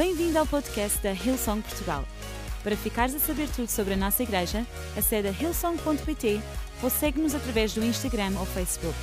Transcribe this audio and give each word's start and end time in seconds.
Bem-vindo 0.00 0.38
ao 0.38 0.46
podcast 0.46 0.98
da 1.02 1.12
Hillsong 1.12 1.60
Portugal. 1.60 2.06
Para 2.62 2.74
ficares 2.74 3.14
a 3.14 3.18
saber 3.18 3.50
tudo 3.54 3.68
sobre 3.68 3.92
a 3.92 3.96
nossa 3.98 4.22
igreja, 4.22 4.66
acede 4.96 5.28
a 5.28 5.30
hillsong.pt 5.30 6.40
ou 6.82 6.88
segue-nos 6.88 7.34
através 7.34 7.74
do 7.74 7.84
Instagram 7.84 8.32
ou 8.38 8.46
Facebook. 8.46 8.96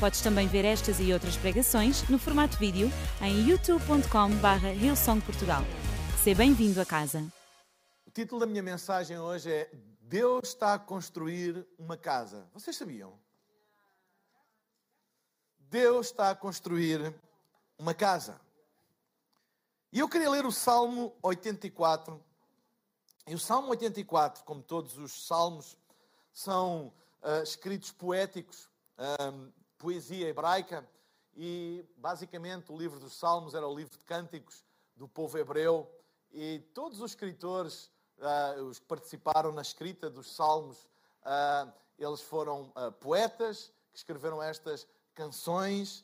Podes 0.00 0.22
também 0.22 0.48
ver 0.48 0.64
estas 0.64 0.98
e 0.98 1.12
outras 1.12 1.36
pregações 1.36 2.08
no 2.08 2.18
formato 2.18 2.56
vídeo 2.56 2.90
em 3.20 3.50
youtube.com.br 3.50 4.66
hillsongportugal. 4.82 5.62
Seja 6.24 6.38
bem-vindo 6.38 6.80
a 6.80 6.86
casa. 6.86 7.22
O 8.06 8.10
título 8.10 8.40
da 8.40 8.46
minha 8.46 8.62
mensagem 8.62 9.18
hoje 9.18 9.52
é 9.52 9.70
Deus 10.00 10.48
está 10.48 10.72
a 10.72 10.78
construir 10.78 11.66
uma 11.78 11.98
casa. 11.98 12.48
Vocês 12.54 12.74
sabiam? 12.74 13.12
Deus 15.58 16.06
está 16.06 16.30
a 16.30 16.34
construir 16.34 17.14
uma 17.78 17.92
casa. 17.92 18.40
E 19.92 19.98
eu 19.98 20.08
queria 20.08 20.30
ler 20.30 20.46
o 20.46 20.52
Salmo 20.52 21.12
84. 21.20 22.22
E 23.26 23.34
o 23.34 23.38
Salmo 23.40 23.70
84, 23.70 24.44
como 24.44 24.62
todos 24.62 24.96
os 24.96 25.26
salmos, 25.26 25.76
são 26.32 26.92
uh, 27.22 27.42
escritos 27.42 27.90
poéticos, 27.90 28.70
uh, 28.96 29.52
poesia 29.76 30.28
hebraica, 30.28 30.88
e 31.36 31.84
basicamente 31.96 32.70
o 32.70 32.78
livro 32.78 33.00
dos 33.00 33.14
Salmos 33.14 33.52
era 33.52 33.66
o 33.66 33.74
livro 33.74 33.98
de 33.98 34.04
cânticos 34.04 34.64
do 34.94 35.08
povo 35.08 35.36
hebreu, 35.36 35.90
e 36.30 36.60
todos 36.72 37.00
os 37.00 37.10
escritores, 37.10 37.90
uh, 38.18 38.62
os 38.62 38.78
que 38.78 38.86
participaram 38.86 39.50
na 39.50 39.62
escrita 39.62 40.08
dos 40.08 40.36
Salmos, 40.36 40.86
eles 41.98 42.20
foram 42.20 42.72
poetas 43.00 43.72
que 43.92 43.98
escreveram 43.98 44.42
estas 44.42 44.86
canções, 45.14 46.02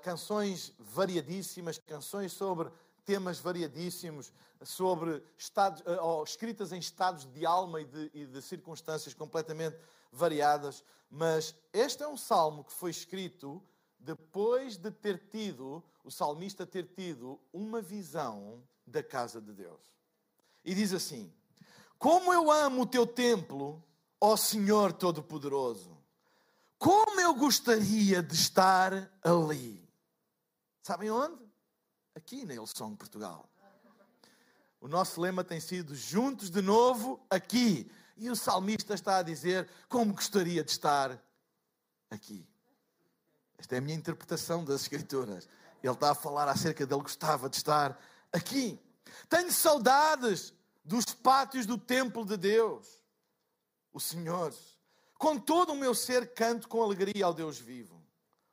canções 0.00 0.72
variadíssimas, 0.78 1.76
canções 1.76 2.32
sobre 2.32 2.72
temas 3.08 3.38
variadíssimos, 3.38 4.30
sobre 4.62 5.22
estados, 5.38 5.82
eh, 5.86 5.98
ou 5.98 6.22
escritas 6.22 6.72
em 6.72 6.78
estados 6.78 7.24
de 7.24 7.46
alma 7.46 7.80
e 7.80 7.86
de, 7.86 8.10
e 8.12 8.26
de 8.26 8.42
circunstâncias 8.42 9.14
completamente 9.14 9.78
variadas. 10.12 10.84
Mas 11.10 11.54
este 11.72 12.02
é 12.02 12.08
um 12.08 12.18
salmo 12.18 12.64
que 12.64 12.72
foi 12.74 12.90
escrito 12.90 13.62
depois 13.98 14.76
de 14.76 14.90
ter 14.90 15.26
tido, 15.30 15.82
o 16.04 16.10
salmista 16.10 16.66
ter 16.66 16.84
tido 16.84 17.40
uma 17.50 17.80
visão 17.80 18.62
da 18.86 19.02
casa 19.02 19.40
de 19.40 19.54
Deus. 19.54 19.80
E 20.62 20.74
diz 20.74 20.92
assim: 20.92 21.32
Como 21.98 22.30
eu 22.30 22.50
amo 22.50 22.82
o 22.82 22.86
teu 22.86 23.06
templo, 23.06 23.82
ó 24.20 24.36
Senhor 24.36 24.92
Todo-Poderoso, 24.92 25.96
como 26.78 27.18
eu 27.18 27.34
gostaria 27.34 28.22
de 28.22 28.34
estar 28.34 29.10
ali. 29.24 29.82
Sabem 30.82 31.10
onde? 31.10 31.47
Aqui 32.18 32.44
na 32.44 32.54
Ilsong 32.54 32.96
Portugal. 32.96 33.48
O 34.80 34.88
nosso 34.88 35.20
lema 35.20 35.42
tem 35.44 35.60
sido 35.60 35.94
juntos 35.94 36.50
de 36.50 36.60
novo 36.60 37.24
aqui. 37.30 37.90
E 38.16 38.28
o 38.28 38.34
salmista 38.34 38.94
está 38.94 39.18
a 39.18 39.22
dizer 39.22 39.68
como 39.88 40.12
gostaria 40.12 40.64
de 40.64 40.70
estar 40.70 41.16
aqui. 42.10 42.44
Esta 43.56 43.76
é 43.76 43.78
a 43.78 43.80
minha 43.80 43.96
interpretação 43.96 44.64
das 44.64 44.82
Escrituras. 44.82 45.48
Ele 45.82 45.92
está 45.92 46.10
a 46.10 46.14
falar 46.14 46.48
acerca 46.48 46.84
dele 46.84 47.02
gostava 47.02 47.48
de 47.48 47.56
estar 47.56 47.98
aqui. 48.32 48.78
Tenho 49.28 49.52
saudades 49.52 50.52
dos 50.84 51.04
pátios 51.06 51.66
do 51.66 51.78
templo 51.78 52.24
de 52.24 52.36
Deus, 52.36 52.88
o 53.92 54.00
Senhor. 54.00 54.52
Com 55.16 55.38
todo 55.38 55.72
o 55.72 55.76
meu 55.76 55.94
ser 55.94 56.34
canto 56.34 56.68
com 56.68 56.82
alegria 56.82 57.24
ao 57.24 57.34
Deus 57.34 57.58
vivo. 57.58 58.02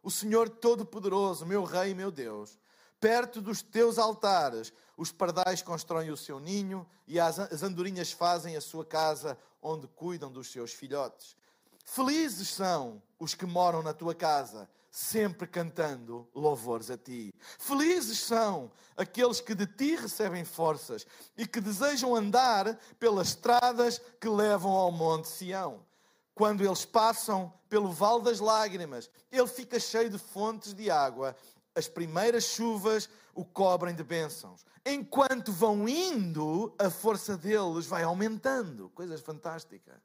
O 0.03 0.11
Senhor 0.11 0.49
Todo-Poderoso, 0.49 1.45
meu 1.45 1.63
Rei 1.63 1.95
meu 1.95 2.11
Deus, 2.11 2.59
Perto 2.99 3.41
dos 3.41 3.61
teus 3.61 3.97
altares, 3.97 4.73
os 4.97 5.11
pardais 5.11 5.61
constroem 5.61 6.09
o 6.09 6.17
seu 6.17 6.39
ninho 6.39 6.88
e 7.07 7.19
as 7.19 7.61
andorinhas 7.61 8.11
fazem 8.11 8.55
a 8.55 8.61
sua 8.61 8.85
casa 8.85 9.37
onde 9.61 9.87
cuidam 9.87 10.31
dos 10.31 10.52
seus 10.52 10.73
filhotes. 10.73 11.35
Felizes 11.83 12.49
são 12.49 13.02
os 13.20 13.36
que 13.36 13.45
moram 13.45 13.83
na 13.83 13.93
tua 13.93 14.15
casa, 14.15 14.67
sempre 14.89 15.45
cantando 15.45 16.27
louvores 16.33 16.89
a 16.89 16.97
ti. 16.97 17.33
Felizes 17.59 18.20
são 18.20 18.71
aqueles 18.97 19.39
que 19.39 19.53
de 19.53 19.67
ti 19.67 19.95
recebem 19.95 20.43
forças 20.43 21.05
e 21.37 21.45
que 21.45 21.61
desejam 21.61 22.15
andar 22.15 22.80
pelas 22.97 23.27
estradas 23.30 24.02
que 24.20 24.27
levam 24.27 24.71
ao 24.71 24.91
Monte 24.91 25.27
Sião. 25.27 25.86
Quando 26.33 26.65
eles 26.65 26.86
passam 26.86 27.53
pelo 27.70 27.91
Vale 27.91 28.23
das 28.23 28.39
Lágrimas, 28.39 29.09
ele 29.31 29.47
fica 29.47 29.80
cheio 29.80 30.09
de 30.09 30.17
fontes 30.17 30.73
de 30.73 30.89
água 30.89 31.36
as 31.75 31.87
primeiras 31.87 32.45
chuvas 32.45 33.09
o 33.33 33.43
cobrem 33.43 33.93
de 33.93 34.03
bênçãos. 34.03 34.65
Enquanto 34.86 35.52
vão 35.52 35.87
indo, 35.87 36.73
a 36.80 36.89
força 36.89 37.37
deles 37.37 37.86
vai 37.86 38.03
aumentando. 38.03 38.89
Coisas 38.89 39.19
fantásticas. 39.21 40.02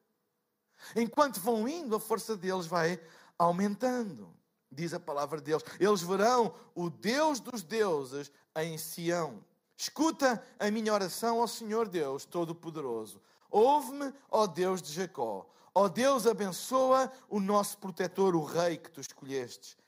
Enquanto 0.96 1.38
vão 1.40 1.68
indo, 1.68 1.94
a 1.94 2.00
força 2.00 2.36
deles 2.36 2.66
vai 2.66 3.00
aumentando. 3.38 4.34
Diz 4.70 4.92
a 4.92 5.00
palavra 5.00 5.38
de 5.38 5.44
Deus. 5.44 5.62
Eles 5.78 6.02
verão 6.02 6.54
o 6.74 6.90
Deus 6.90 7.40
dos 7.40 7.62
deuses 7.62 8.32
em 8.56 8.76
Sião. 8.76 9.44
Escuta 9.76 10.44
a 10.58 10.70
minha 10.70 10.92
oração 10.92 11.40
ao 11.40 11.48
Senhor 11.48 11.88
Deus 11.88 12.24
Todo-Poderoso. 12.24 13.20
Ouve-me, 13.50 14.12
ó 14.30 14.46
Deus 14.46 14.82
de 14.82 14.92
Jacó. 14.92 15.48
Ó 15.74 15.88
Deus, 15.88 16.26
abençoa 16.26 17.10
o 17.28 17.38
nosso 17.40 17.78
protetor, 17.78 18.34
o 18.34 18.44
rei 18.44 18.76
que 18.76 18.90
tu 18.90 19.00
escolhestes. 19.00 19.79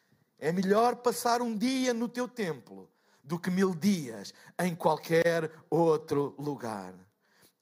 É 0.42 0.50
melhor 0.50 0.96
passar 0.96 1.40
um 1.40 1.56
dia 1.56 1.94
no 1.94 2.08
teu 2.08 2.26
templo 2.26 2.90
do 3.22 3.38
que 3.38 3.48
mil 3.48 3.72
dias 3.72 4.34
em 4.58 4.74
qualquer 4.74 5.48
outro 5.70 6.34
lugar. 6.36 6.92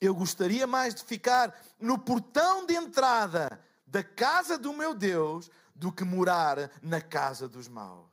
Eu 0.01 0.15
gostaria 0.15 0.67
mais 0.67 0.95
de 0.95 1.05
ficar 1.05 1.55
no 1.79 1.99
portão 1.99 2.65
de 2.65 2.73
entrada 2.73 3.61
da 3.87 4.03
casa 4.03 4.57
do 4.57 4.73
meu 4.73 4.95
Deus 4.95 5.51
do 5.75 5.93
que 5.93 6.05
morar 6.05 6.71
na 6.81 7.03
casa 7.03 7.47
dos 7.47 7.69
maus. 7.69 8.09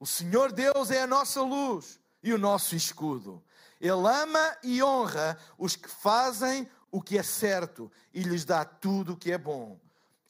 O 0.00 0.06
Senhor 0.06 0.52
Deus 0.52 0.90
é 0.90 1.02
a 1.02 1.06
nossa 1.06 1.42
luz 1.42 2.00
e 2.22 2.32
o 2.32 2.38
nosso 2.38 2.74
escudo. 2.74 3.44
Ele 3.78 3.90
ama 3.90 4.56
e 4.62 4.82
honra 4.82 5.36
os 5.58 5.76
que 5.76 5.86
fazem 5.86 6.66
o 6.90 7.02
que 7.02 7.18
é 7.18 7.22
certo 7.22 7.92
e 8.14 8.22
lhes 8.22 8.46
dá 8.46 8.64
tudo 8.64 9.12
o 9.12 9.16
que 9.18 9.30
é 9.30 9.36
bom. 9.36 9.78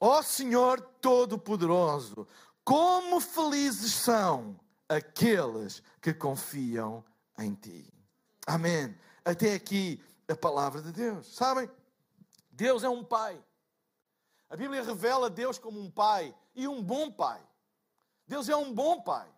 Ó 0.01 0.23
Senhor 0.23 0.81
Todo-Poderoso, 0.81 2.27
como 2.69 3.19
felizes 3.19 3.95
são 3.95 4.55
aqueles 4.87 5.83
que 6.03 6.13
confiam 6.13 7.03
em 7.39 7.55
ti. 7.55 7.91
Amém. 8.47 8.95
Até 9.25 9.55
aqui 9.55 10.05
a 10.29 10.37
palavra 10.37 10.83
de 10.83 10.93
Deus. 10.93 11.35
Sabem? 11.35 11.67
Deus 12.51 12.85
é 12.85 12.89
um 12.91 13.03
pai. 13.03 13.43
A 14.51 14.55
Bíblia 14.55 14.83
revela 14.83 15.31
Deus 15.31 15.59
como 15.59 15.81
um 15.81 15.91
pai 15.91 16.35
e 16.55 16.69
um 16.69 16.83
bom 16.83 17.11
pai. 17.11 17.41
Deus 18.27 18.51
é 18.51 18.57
um 18.57 18.71
bom 18.75 19.01
pai. 19.01 19.33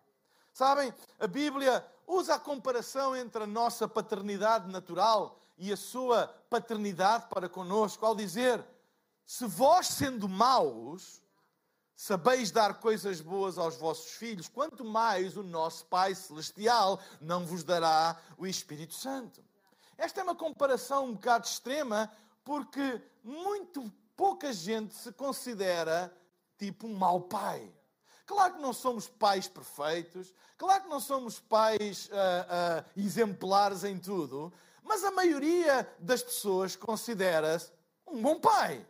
Sabem? 0.51 0.93
A 1.17 1.25
Bíblia 1.25 1.87
usa 2.05 2.35
a 2.35 2.39
comparação 2.39 3.15
entre 3.15 3.43
a 3.43 3.47
nossa 3.47 3.87
paternidade 3.87 4.69
natural 4.69 5.39
e 5.57 5.71
a 5.71 5.77
sua 5.77 6.27
paternidade 6.49 7.27
para 7.29 7.47
conosco 7.47 8.05
ao 8.05 8.13
dizer: 8.13 8.61
se 9.25 9.45
vós 9.45 9.87
sendo 9.87 10.27
maus 10.27 11.21
sabeis 12.01 12.49
dar 12.49 12.79
coisas 12.79 13.21
boas 13.21 13.59
aos 13.59 13.77
vossos 13.77 14.13
filhos, 14.13 14.47
quanto 14.47 14.83
mais 14.83 15.37
o 15.37 15.43
nosso 15.43 15.85
Pai 15.85 16.15
Celestial 16.15 16.99
não 17.21 17.45
vos 17.45 17.63
dará 17.63 18.19
o 18.39 18.47
Espírito 18.47 18.95
Santo. 18.95 19.43
Esta 19.99 20.19
é 20.19 20.23
uma 20.23 20.33
comparação 20.33 21.05
um 21.05 21.13
bocado 21.13 21.45
extrema, 21.45 22.11
porque 22.43 22.99
muito 23.23 23.93
pouca 24.17 24.51
gente 24.51 24.95
se 24.95 25.11
considera 25.11 26.11
tipo 26.57 26.87
um 26.87 26.95
mau 26.95 27.21
pai. 27.21 27.71
Claro 28.25 28.55
que 28.55 28.61
não 28.61 28.73
somos 28.73 29.07
pais 29.07 29.47
perfeitos, 29.47 30.33
claro 30.57 30.85
que 30.85 30.89
não 30.89 30.99
somos 30.99 31.39
pais 31.39 32.07
uh, 32.07 32.81
uh, 32.81 32.99
exemplares 32.99 33.83
em 33.83 33.99
tudo, 33.99 34.51
mas 34.81 35.03
a 35.03 35.11
maioria 35.11 35.87
das 35.99 36.23
pessoas 36.23 36.75
considera-se 36.75 37.71
um 38.07 38.19
bom 38.19 38.39
pai. 38.39 38.83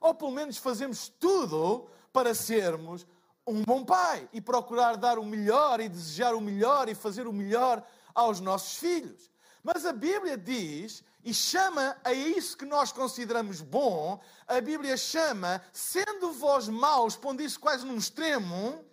Ou 0.00 0.14
pelo 0.14 0.30
menos 0.30 0.56
fazemos 0.56 1.08
tudo 1.08 1.90
para 2.14 2.32
sermos 2.32 3.04
um 3.44 3.64
bom 3.64 3.84
pai 3.84 4.28
e 4.32 4.40
procurar 4.40 4.96
dar 4.96 5.18
o 5.18 5.24
melhor 5.24 5.80
e 5.80 5.88
desejar 5.88 6.32
o 6.32 6.40
melhor 6.40 6.88
e 6.88 6.94
fazer 6.94 7.26
o 7.26 7.32
melhor 7.32 7.84
aos 8.14 8.38
nossos 8.38 8.78
filhos. 8.78 9.28
Mas 9.64 9.84
a 9.84 9.92
Bíblia 9.92 10.38
diz 10.38 11.02
e 11.24 11.34
chama 11.34 11.96
a 12.04 12.12
isso 12.12 12.56
que 12.56 12.64
nós 12.64 12.92
consideramos 12.92 13.60
bom, 13.60 14.20
a 14.46 14.60
Bíblia 14.60 14.96
chama, 14.96 15.60
sendo 15.72 16.32
vós 16.32 16.68
maus, 16.68 17.16
pondo 17.16 17.42
isso 17.42 17.58
quase 17.58 17.84
num 17.84 17.96
extremo, 17.96 18.84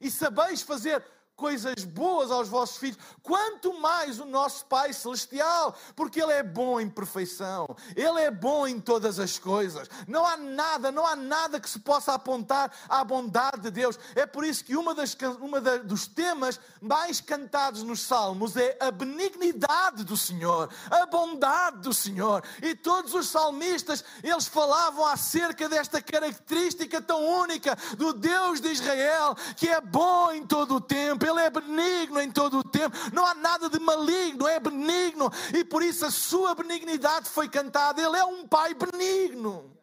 e 0.00 0.10
sabeis 0.10 0.62
fazer 0.62 1.04
coisas 1.38 1.84
boas 1.84 2.32
aos 2.32 2.48
vossos 2.48 2.76
filhos, 2.78 2.98
quanto 3.22 3.72
mais 3.80 4.18
o 4.18 4.24
nosso 4.24 4.66
Pai 4.66 4.92
Celestial, 4.92 5.72
porque 5.94 6.20
Ele 6.20 6.32
é 6.32 6.42
bom 6.42 6.80
em 6.80 6.90
perfeição, 6.90 7.64
Ele 7.94 8.20
é 8.20 8.30
bom 8.30 8.66
em 8.66 8.80
todas 8.80 9.20
as 9.20 9.38
coisas. 9.38 9.88
Não 10.08 10.26
há 10.26 10.36
nada, 10.36 10.90
não 10.90 11.06
há 11.06 11.14
nada 11.14 11.60
que 11.60 11.70
se 11.70 11.78
possa 11.78 12.12
apontar 12.12 12.72
à 12.88 13.04
bondade 13.04 13.60
de 13.60 13.70
Deus. 13.70 13.96
É 14.16 14.26
por 14.26 14.44
isso 14.44 14.64
que 14.64 14.76
uma, 14.76 14.92
das, 14.92 15.16
uma 15.40 15.60
da, 15.60 15.76
dos 15.76 16.08
temas 16.08 16.58
mais 16.80 17.20
cantados 17.20 17.84
nos 17.84 18.00
Salmos 18.00 18.56
é 18.56 18.76
a 18.80 18.90
benignidade 18.90 20.02
do 20.02 20.16
Senhor, 20.16 20.68
a 20.90 21.06
bondade 21.06 21.78
do 21.78 21.94
Senhor. 21.94 22.42
E 22.60 22.74
todos 22.74 23.14
os 23.14 23.28
salmistas, 23.28 24.04
eles 24.24 24.48
falavam 24.48 25.06
acerca 25.06 25.68
desta 25.68 26.02
característica 26.02 27.00
tão 27.00 27.24
única 27.24 27.78
do 27.96 28.12
Deus 28.12 28.60
de 28.60 28.72
Israel, 28.72 29.36
que 29.56 29.68
é 29.68 29.80
bom 29.80 30.32
em 30.32 30.44
todo 30.44 30.74
o 30.74 30.80
tempo, 30.80 31.27
Ele 31.28 31.40
é 31.40 31.50
benigno 31.50 32.20
em 32.20 32.30
todo 32.30 32.58
o 32.58 32.64
tempo, 32.64 32.96
não 33.12 33.26
há 33.26 33.34
nada 33.34 33.68
de 33.68 33.78
maligno, 33.78 34.46
é 34.46 34.58
benigno, 34.58 35.30
e 35.54 35.64
por 35.64 35.82
isso 35.82 36.06
a 36.06 36.10
sua 36.10 36.54
benignidade 36.54 37.28
foi 37.28 37.48
cantada. 37.48 38.00
Ele 38.00 38.16
é 38.16 38.24
um 38.24 38.46
Pai 38.46 38.74
benigno, 38.74 39.76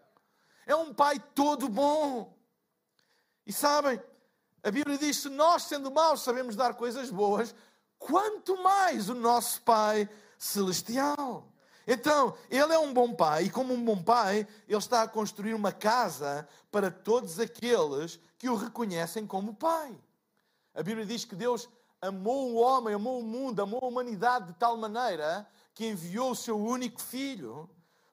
é 0.65 0.75
um 0.75 0.93
Pai 0.93 1.19
todo 1.33 1.69
bom. 1.69 2.35
E 3.45 3.53
sabem, 3.53 4.01
a 4.63 4.71
Bíblia 4.71 4.97
diz: 4.97 5.17
se 5.17 5.29
nós, 5.29 5.63
sendo 5.63 5.91
maus, 5.91 6.21
sabemos 6.23 6.55
dar 6.55 6.73
coisas 6.73 7.09
boas, 7.11 7.53
quanto 7.99 8.61
mais 8.63 9.09
o 9.09 9.13
nosso 9.13 9.61
Pai 9.61 10.09
Celestial. 10.37 11.51
Então, 11.87 12.35
ele 12.49 12.73
é 12.73 12.79
um 12.79 12.91
bom 12.91 13.13
pai, 13.13 13.43
e 13.43 13.49
como 13.49 13.73
um 13.73 13.85
bom 13.85 14.01
pai, 14.01 14.47
ele 14.67 14.77
está 14.77 15.03
a 15.03 15.07
construir 15.07 15.53
uma 15.53 15.71
casa 15.71 16.47
para 16.71 16.89
todos 16.89 17.39
aqueles 17.39 18.19
que 18.39 18.49
o 18.49 18.55
reconhecem 18.55 19.27
como 19.27 19.53
pai. 19.53 19.95
A 20.75 20.83
Bíblia 20.83 21.05
diz 21.05 21.23
que 21.23 21.35
Deus 21.35 21.69
amou 22.01 22.51
o 22.51 22.55
homem, 22.55 22.93
amou 22.93 23.21
o 23.21 23.23
mundo, 23.23 23.61
amou 23.61 23.79
a 23.81 23.87
humanidade 23.87 24.47
de 24.47 24.53
tal 24.53 24.75
maneira 24.75 25.47
que 25.73 25.87
enviou 25.87 26.31
o 26.31 26.35
seu 26.35 26.59
único 26.59 27.01
filho 27.01 27.69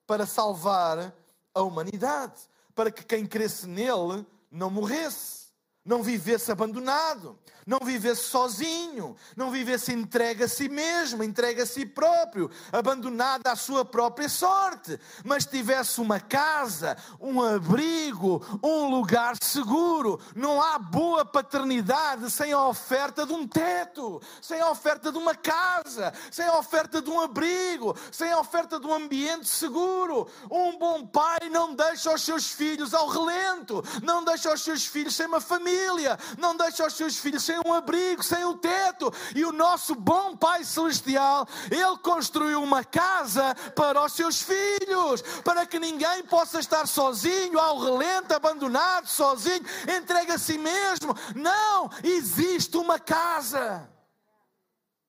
para 0.06 0.26
salvar 0.26 1.12
a 1.52 1.62
humanidade, 1.62 2.40
para 2.74 2.90
que 2.90 3.04
quem 3.04 3.26
cresce 3.26 3.66
nele 3.66 4.24
não 4.50 4.70
morresse, 4.70 5.48
não 5.84 6.02
vivesse 6.02 6.52
abandonado, 6.52 7.36
não 7.66 7.78
vivesse 7.82 8.24
sozinho, 8.24 9.16
não 9.36 9.50
vivesse 9.50 9.92
entregue 9.92 10.44
a 10.44 10.48
si 10.48 10.68
mesmo, 10.68 11.22
entregue 11.22 11.62
a 11.62 11.66
si 11.66 11.86
próprio, 11.86 12.50
abandonado 12.72 13.46
à 13.46 13.56
sua 13.56 13.84
própria 13.84 14.28
sorte, 14.28 14.98
mas 15.24 15.46
tivesse 15.46 16.00
uma 16.00 16.20
casa, 16.20 16.96
um 17.20 17.40
abrigo, 17.42 18.44
um 18.62 18.88
lugar 18.88 19.36
seguro. 19.42 20.20
Não 20.34 20.60
há 20.60 20.78
boa 20.78 21.24
paternidade 21.24 22.30
sem 22.30 22.52
a 22.52 22.66
oferta 22.66 23.24
de 23.26 23.32
um 23.32 23.46
teto, 23.46 24.20
sem 24.40 24.60
a 24.60 24.70
oferta 24.70 25.12
de 25.12 25.18
uma 25.18 25.34
casa, 25.34 26.12
sem 26.30 26.46
a 26.46 26.58
oferta 26.58 27.00
de 27.00 27.10
um 27.10 27.20
abrigo, 27.20 27.96
sem 28.10 28.30
a 28.32 28.38
oferta 28.38 28.78
de 28.78 28.86
um 28.86 28.94
ambiente 28.94 29.48
seguro. 29.48 30.28
Um 30.50 30.78
bom 30.78 31.06
pai 31.06 31.48
não 31.50 31.74
deixa 31.74 32.12
os 32.12 32.22
seus 32.22 32.50
filhos 32.50 32.94
ao 32.94 33.08
relento, 33.08 33.82
não 34.02 34.24
deixa 34.24 34.52
os 34.52 34.62
seus 34.62 34.86
filhos 34.86 35.14
sem 35.14 35.26
uma 35.26 35.40
família, 35.40 36.18
não 36.38 36.56
deixa 36.56 36.86
os 36.86 36.94
seus 36.94 37.16
filhos 37.18 37.42
sem 37.42 37.51
sem 37.52 37.60
um 37.66 37.74
abrigo, 37.74 38.22
sem 38.22 38.44
um 38.44 38.56
teto. 38.56 39.12
E 39.36 39.44
o 39.44 39.52
nosso 39.52 39.94
bom 39.94 40.34
Pai 40.34 40.64
Celestial, 40.64 41.46
Ele 41.70 41.98
construiu 41.98 42.62
uma 42.62 42.82
casa 42.82 43.54
para 43.76 44.02
os 44.02 44.12
seus 44.14 44.40
filhos, 44.40 45.20
para 45.44 45.66
que 45.66 45.78
ninguém 45.78 46.24
possa 46.24 46.58
estar 46.58 46.86
sozinho, 46.86 47.58
ao 47.58 47.78
relento, 47.78 48.32
abandonado, 48.32 49.06
sozinho, 49.06 49.64
entregue 49.96 50.32
a 50.32 50.38
si 50.38 50.56
mesmo. 50.56 51.14
Não, 51.34 51.90
existe 52.02 52.76
uma 52.78 52.98
casa. 52.98 53.88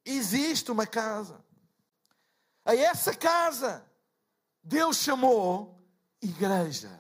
Existe 0.05 0.69
uma 0.69 0.85
casa. 0.85 1.41
A 2.65 2.75
essa 2.75 3.13
casa, 3.13 3.85
Deus 4.61 4.97
chamou 4.97 5.81
igreja. 6.21 6.91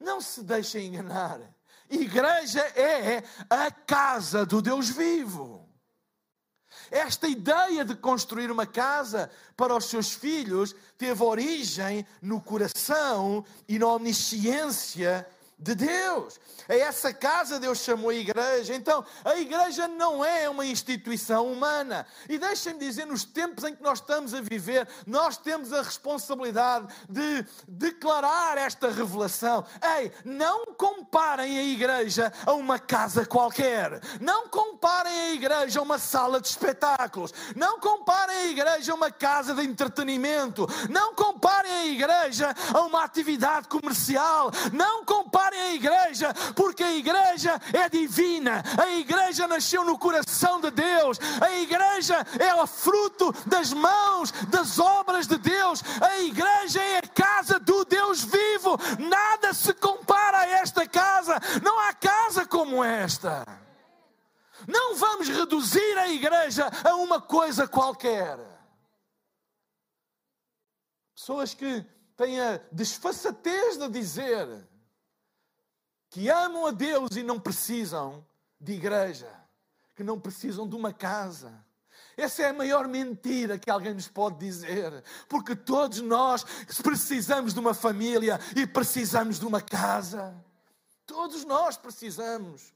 Não 0.00 0.20
se 0.20 0.42
deixem 0.42 0.86
enganar. 0.88 1.53
Igreja 1.94 2.60
é 2.76 3.22
a 3.48 3.70
casa 3.70 4.44
do 4.44 4.60
Deus 4.60 4.88
vivo. 4.88 5.68
Esta 6.90 7.26
ideia 7.28 7.84
de 7.84 7.94
construir 7.94 8.50
uma 8.50 8.66
casa 8.66 9.30
para 9.56 9.74
os 9.74 9.86
seus 9.86 10.12
filhos 10.12 10.74
teve 10.98 11.22
origem 11.22 12.06
no 12.20 12.40
coração 12.40 13.44
e 13.68 13.78
na 13.78 13.86
omnisciência 13.88 15.26
de 15.64 15.74
Deus. 15.74 16.38
A 16.68 16.74
essa 16.74 17.12
casa 17.12 17.58
Deus 17.58 17.78
chamou 17.78 18.10
a 18.10 18.14
igreja. 18.14 18.74
Então, 18.74 19.04
a 19.24 19.36
igreja 19.36 19.88
não 19.88 20.22
é 20.22 20.48
uma 20.48 20.64
instituição 20.64 21.50
humana. 21.50 22.06
E 22.28 22.38
deixem-me 22.38 22.78
dizer, 22.78 23.06
nos 23.06 23.24
tempos 23.24 23.64
em 23.64 23.74
que 23.74 23.82
nós 23.82 23.98
estamos 23.98 24.34
a 24.34 24.42
viver, 24.42 24.86
nós 25.06 25.38
temos 25.38 25.72
a 25.72 25.82
responsabilidade 25.82 26.88
de 27.08 27.46
declarar 27.66 28.58
esta 28.58 28.90
revelação. 28.90 29.64
Ei, 29.96 30.12
não 30.24 30.66
comparem 30.74 31.58
a 31.58 31.62
igreja 31.62 32.30
a 32.44 32.52
uma 32.52 32.78
casa 32.78 33.24
qualquer. 33.24 34.00
Não 34.20 34.48
comparem 34.48 35.12
a 35.12 35.32
igreja 35.32 35.80
a 35.80 35.82
uma 35.82 35.98
sala 35.98 36.40
de 36.42 36.48
espetáculos. 36.48 37.32
Não 37.56 37.80
comparem 37.80 38.36
a 38.36 38.46
igreja 38.46 38.92
a 38.92 38.94
uma 38.94 39.10
casa 39.10 39.54
de 39.54 39.62
entretenimento. 39.62 40.66
Não 40.90 41.14
comparem 41.14 41.72
a 41.72 41.86
igreja 41.86 42.54
a 42.72 42.80
uma 42.82 43.02
atividade 43.02 43.66
comercial. 43.68 44.50
Não 44.72 45.04
comparem 45.04 45.53
a 45.54 45.74
igreja 45.74 46.34
porque 46.54 46.82
a 46.82 46.92
igreja 46.92 47.60
é 47.72 47.88
divina, 47.88 48.62
a 48.80 48.90
igreja 48.90 49.48
nasceu 49.48 49.84
no 49.84 49.98
coração 49.98 50.60
de 50.60 50.70
Deus, 50.70 51.18
a 51.40 51.50
igreja 51.52 52.24
é 52.38 52.54
o 52.54 52.66
fruto 52.66 53.32
das 53.46 53.72
mãos, 53.72 54.32
das 54.48 54.78
obras 54.78 55.26
de 55.26 55.36
Deus, 55.38 55.82
a 56.00 56.18
igreja 56.20 56.80
é 56.80 56.98
a 56.98 57.08
casa 57.08 57.58
do 57.58 57.84
Deus 57.84 58.22
vivo, 58.22 58.78
nada 58.98 59.52
se 59.52 59.72
compara 59.74 60.38
a 60.38 60.46
esta 60.46 60.86
casa, 60.86 61.40
não 61.62 61.78
há 61.80 61.92
casa 61.92 62.46
como 62.46 62.82
esta. 62.82 63.44
Não 64.66 64.94
vamos 64.96 65.28
reduzir 65.28 65.98
a 65.98 66.08
igreja 66.08 66.70
a 66.84 66.94
uma 66.96 67.20
coisa 67.20 67.68
qualquer. 67.68 68.38
Pessoas 71.14 71.54
que 71.54 71.84
têm 72.16 72.40
a 72.40 72.60
desfaçatez 72.72 73.76
de 73.76 73.88
dizer 73.88 74.46
que 76.14 76.28
amam 76.28 76.64
a 76.64 76.70
Deus 76.70 77.16
e 77.16 77.24
não 77.24 77.40
precisam 77.40 78.24
de 78.60 78.74
igreja, 78.74 79.28
que 79.96 80.04
não 80.04 80.20
precisam 80.20 80.68
de 80.68 80.76
uma 80.76 80.92
casa. 80.92 81.52
Essa 82.16 82.42
é 82.42 82.50
a 82.50 82.52
maior 82.52 82.86
mentira 82.86 83.58
que 83.58 83.68
alguém 83.68 83.94
nos 83.94 84.06
pode 84.06 84.38
dizer, 84.38 85.02
porque 85.28 85.56
todos 85.56 86.00
nós 86.00 86.44
precisamos 86.84 87.52
de 87.52 87.58
uma 87.58 87.74
família 87.74 88.38
e 88.54 88.64
precisamos 88.64 89.40
de 89.40 89.44
uma 89.44 89.60
casa. 89.60 90.32
Todos 91.04 91.44
nós 91.44 91.76
precisamos 91.76 92.72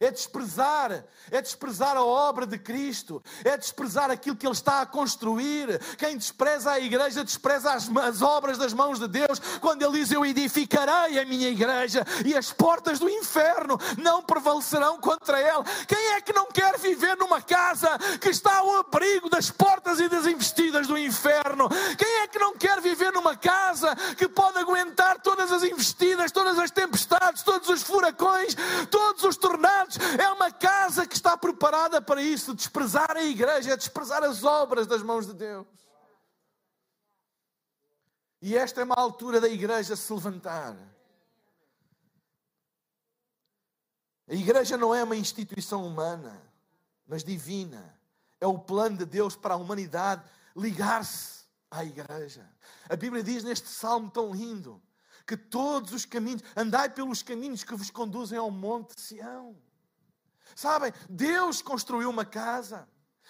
é 0.00 0.10
desprezar, 0.10 1.04
é 1.30 1.42
desprezar 1.42 1.96
a 1.96 2.04
obra 2.04 2.46
de 2.46 2.58
Cristo, 2.58 3.22
é 3.44 3.56
desprezar 3.56 4.10
aquilo 4.10 4.36
que 4.36 4.46
Ele 4.46 4.52
está 4.52 4.80
a 4.80 4.86
construir. 4.86 5.80
Quem 5.96 6.16
despreza 6.16 6.72
a 6.72 6.80
igreja, 6.80 7.24
despreza 7.24 7.72
as, 7.72 7.88
as, 7.96 8.22
obras 8.22 8.58
das 8.58 8.72
mãos 8.72 8.98
de 8.98 9.08
Deus, 9.08 9.40
quando 9.60 9.82
Ele 9.82 9.98
diz: 9.98 10.12
Eu 10.12 10.24
edificarei 10.24 11.18
a 11.18 11.24
minha 11.24 11.48
igreja 11.48 12.04
e 12.24 12.36
as 12.36 12.52
portas 12.52 12.98
do 12.98 13.08
inferno 13.08 13.78
não 13.96 14.22
prevalecerão 14.22 15.00
contra 15.00 15.38
ela. 15.40 15.64
Quem 15.86 16.12
é 16.12 16.20
que 16.20 16.32
não 16.32 16.46
quer 16.46 16.78
viver 16.78 17.16
numa 17.16 17.42
casa 17.42 17.98
que 18.20 18.28
está 18.28 18.58
ao 18.58 18.76
abrigo 18.80 19.28
das 19.28 19.50
portas 19.50 19.98
e 19.98 20.08
das 20.08 20.26
investidas 20.26 20.86
do 20.86 20.96
inferno? 20.96 21.68
Quem 21.96 22.22
é 22.22 22.28
que 22.28 22.38
não 22.38 22.56
quer 22.56 22.80
viver 22.80 23.12
numa 23.12 23.36
casa 23.36 23.94
que 24.16 24.28
pode 24.28 24.58
aguentar 24.58 25.20
todas 25.20 25.50
as 25.50 25.62
investidas, 25.64 26.30
todas 26.30 26.58
as 26.58 26.70
tempestades, 26.70 27.42
todos 27.42 27.68
os 27.68 27.82
furacões, 27.82 28.54
todos 28.90 29.24
os 29.24 29.36
tornados? 29.36 29.87
É 30.20 30.28
uma 30.30 30.50
casa 30.50 31.06
que 31.06 31.14
está 31.14 31.36
preparada 31.36 32.00
para 32.00 32.22
isso. 32.22 32.54
Desprezar 32.54 33.16
a 33.16 33.22
igreja 33.22 33.72
é 33.72 33.76
desprezar 33.76 34.22
as 34.22 34.44
obras 34.44 34.86
das 34.86 35.02
mãos 35.02 35.26
de 35.26 35.34
Deus. 35.34 35.66
E 38.40 38.56
esta 38.56 38.80
é 38.80 38.84
uma 38.84 38.94
altura 38.94 39.40
da 39.40 39.48
igreja 39.48 39.96
se 39.96 40.12
levantar. 40.12 40.76
A 44.28 44.34
igreja 44.34 44.76
não 44.76 44.94
é 44.94 45.02
uma 45.02 45.16
instituição 45.16 45.86
humana, 45.86 46.40
mas 47.06 47.24
divina. 47.24 47.98
É 48.40 48.46
o 48.46 48.58
plano 48.58 48.98
de 48.98 49.04
Deus 49.04 49.34
para 49.34 49.54
a 49.54 49.56
humanidade 49.56 50.22
ligar-se 50.54 51.44
à 51.70 51.84
igreja. 51.84 52.48
A 52.88 52.94
Bíblia 52.94 53.22
diz 53.22 53.42
neste 53.42 53.68
salmo 53.68 54.10
tão 54.10 54.32
lindo 54.32 54.80
que 55.26 55.36
todos 55.36 55.92
os 55.92 56.06
caminhos, 56.06 56.42
andai 56.56 56.88
pelos 56.88 57.22
caminhos 57.22 57.62
que 57.62 57.74
vos 57.74 57.90
conduzem 57.90 58.38
ao 58.38 58.50
monte 58.50 58.98
Sião. 59.00 59.56
Sabem, 60.54 60.92
Deus 61.08 61.62
construiu 61.62 62.10
uma 62.10 62.24
casa. 62.24 62.88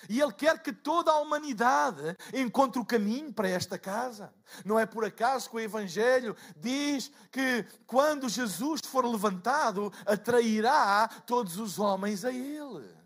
E 0.08 0.20
Ele 0.20 0.32
quer 0.32 0.62
que 0.62 0.72
toda 0.72 1.10
a 1.10 1.18
humanidade 1.18 2.16
encontre 2.32 2.80
o 2.80 2.84
caminho 2.84 3.32
para 3.32 3.48
esta 3.48 3.78
casa. 3.78 4.32
Não 4.64 4.78
é 4.78 4.86
por 4.86 5.04
acaso 5.04 5.50
que 5.50 5.56
o 5.56 5.60
Evangelho 5.60 6.36
diz 6.56 7.10
que 7.32 7.66
quando 7.86 8.28
Jesus 8.28 8.80
for 8.84 9.04
levantado, 9.04 9.92
atrairá 10.06 11.08
todos 11.26 11.58
os 11.58 11.78
homens 11.78 12.24
a 12.24 12.32
Ele. 12.32 12.96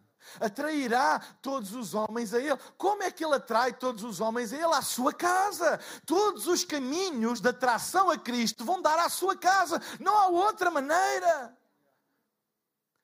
atrairá 0.41 1.21
todos 1.41 1.75
os 1.75 1.95
homens 1.95 2.33
a 2.35 2.39
Ele. 2.39 2.59
Como 2.77 3.03
é 3.03 3.11
que 3.11 3.25
Ele 3.25 3.35
atrai 3.35 3.73
todos 3.73 4.05
os 4.05 4.21
homens 4.21 4.53
a 4.53 4.57
Ele? 4.57 4.75
À 4.75 4.83
sua 4.83 5.13
casa. 5.13 5.81
Todos 6.07 6.47
os 6.47 6.65
caminhos 6.65 7.41
de 7.41 7.49
atração 7.49 8.11
a 8.11 8.19
Cristo 8.19 8.65
vão 8.65 8.81
dar 8.81 8.99
à 8.99 9.09
sua 9.09 9.37
casa. 9.37 9.81
Não 9.99 10.17
há 10.17 10.27
outra 10.29 10.71
maneira. 10.71 11.57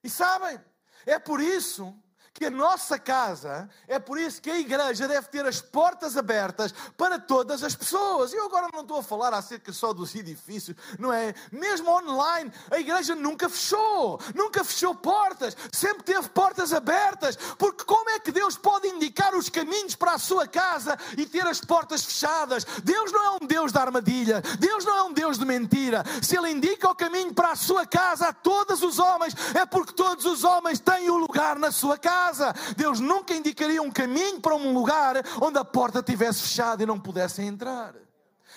E 0.02 0.10
sabem, 0.10 0.60
é 1.06 1.18
por 1.18 1.40
isso 1.40 1.94
que 2.38 2.46
a 2.46 2.50
nossa 2.50 3.00
casa, 3.00 3.68
é 3.88 3.98
por 3.98 4.16
isso 4.16 4.40
que 4.40 4.48
a 4.48 4.60
igreja 4.60 5.08
deve 5.08 5.26
ter 5.26 5.44
as 5.44 5.60
portas 5.60 6.16
abertas 6.16 6.72
para 6.96 7.18
todas 7.18 7.64
as 7.64 7.74
pessoas. 7.74 8.32
Eu 8.32 8.46
agora 8.46 8.68
não 8.72 8.82
estou 8.82 9.00
a 9.00 9.02
falar 9.02 9.34
acerca 9.34 9.72
só 9.72 9.92
dos 9.92 10.14
edifícios, 10.14 10.76
não 11.00 11.12
é? 11.12 11.34
Mesmo 11.50 11.90
online, 11.90 12.52
a 12.70 12.78
igreja 12.78 13.16
nunca 13.16 13.48
fechou, 13.48 14.20
nunca 14.36 14.62
fechou 14.62 14.94
portas, 14.94 15.56
sempre 15.72 16.04
teve 16.04 16.28
portas 16.28 16.72
abertas, 16.72 17.36
porque 17.58 17.82
como 17.82 18.08
é 18.10 18.20
que 18.20 18.30
Deus 18.30 18.56
pode 18.56 18.86
indicar 18.86 19.34
os 19.34 19.48
caminhos 19.48 19.96
para 19.96 20.12
a 20.12 20.18
sua 20.18 20.46
casa 20.46 20.96
e 21.16 21.26
ter 21.26 21.44
as 21.44 21.60
portas 21.60 22.04
fechadas? 22.04 22.64
Deus 22.84 23.10
não 23.10 23.24
é 23.24 23.30
um 23.42 23.46
Deus 23.48 23.72
da 23.72 23.80
armadilha, 23.80 24.42
Deus 24.60 24.84
não 24.84 24.96
é 24.96 25.02
um 25.02 25.12
Deus 25.12 25.38
de 25.38 25.44
mentira. 25.44 26.04
Se 26.22 26.38
Ele 26.38 26.52
indica 26.52 26.88
o 26.88 26.94
caminho 26.94 27.34
para 27.34 27.50
a 27.50 27.56
sua 27.56 27.84
casa 27.84 28.28
a 28.28 28.32
todos 28.32 28.80
os 28.80 29.00
homens, 29.00 29.34
é 29.56 29.66
porque 29.66 29.92
todos 29.92 30.24
os 30.24 30.44
homens 30.44 30.78
têm 30.78 31.10
o 31.10 31.16
lugar 31.16 31.58
na 31.58 31.72
sua 31.72 31.98
casa 31.98 32.27
casa. 32.28 32.54
Deus 32.76 33.00
nunca 33.00 33.34
indicaria 33.34 33.82
um 33.82 33.90
caminho 33.90 34.40
para 34.40 34.54
um 34.54 34.72
lugar 34.72 35.16
onde 35.40 35.58
a 35.58 35.64
porta 35.64 36.00
estivesse 36.00 36.42
fechada 36.42 36.82
e 36.82 36.86
não 36.86 36.98
pudessem 36.98 37.46
entrar. 37.46 37.94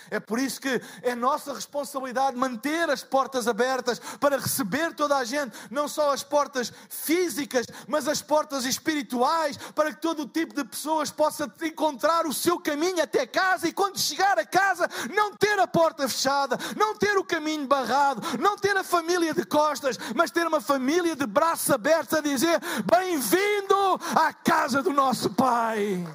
É 0.10 0.20
por 0.20 0.40
isso 0.40 0.60
que 0.60 0.82
é 1.02 1.16
nossa 1.16 1.54
responsabilidade 1.54 2.38
manter 2.38 2.90
as 2.90 3.04
portas 3.04 3.48
abertas 3.48 4.00
para 4.20 4.38
receber 4.38 4.94
toda 4.94 5.18
a 5.18 5.24
gente, 5.24 5.56
não 5.70 5.88
só 5.88 6.12
as 6.12 6.24
portas 6.24 6.72
físicas, 6.90 7.66
mas 7.88 8.08
as 8.08 8.22
portas 8.22 8.66
espirituais, 8.66 9.58
para 9.76 9.94
que 9.94 10.02
todo 10.02 10.28
tipo 10.28 10.56
de 10.56 10.64
pessoas 10.64 11.12
possa 11.12 11.52
encontrar 11.62 12.26
o 12.26 12.34
seu 12.34 12.60
caminho 12.60 13.04
até 13.04 13.26
casa 13.26 13.68
e 13.68 13.74
quando 13.74 14.00
chegar 14.00 14.38
a 14.40 14.46
casa 14.46 14.90
não 15.14 15.36
ter 15.36 15.60
a 15.60 15.68
porta 15.68 16.08
fechada, 16.08 16.58
não 16.76 16.96
ter 16.96 17.18
o 17.18 17.24
caminho 17.24 17.68
barrado, 17.68 18.22
não 18.40 18.58
ter 18.58 18.76
a 18.76 18.84
família 18.84 19.34
de 19.34 19.46
costas, 19.46 19.98
mas 20.16 20.32
ter 20.32 20.48
uma 20.48 20.62
família 20.62 21.16
de 21.16 21.26
braços 21.26 21.70
abertos 21.70 22.18
a 22.18 22.22
dizer: 22.22 22.60
Bem-vindo 22.86 24.00
à 24.16 24.34
casa 24.34 24.82
do 24.82 24.94
nosso 24.94 25.30
Pai. 25.32 26.06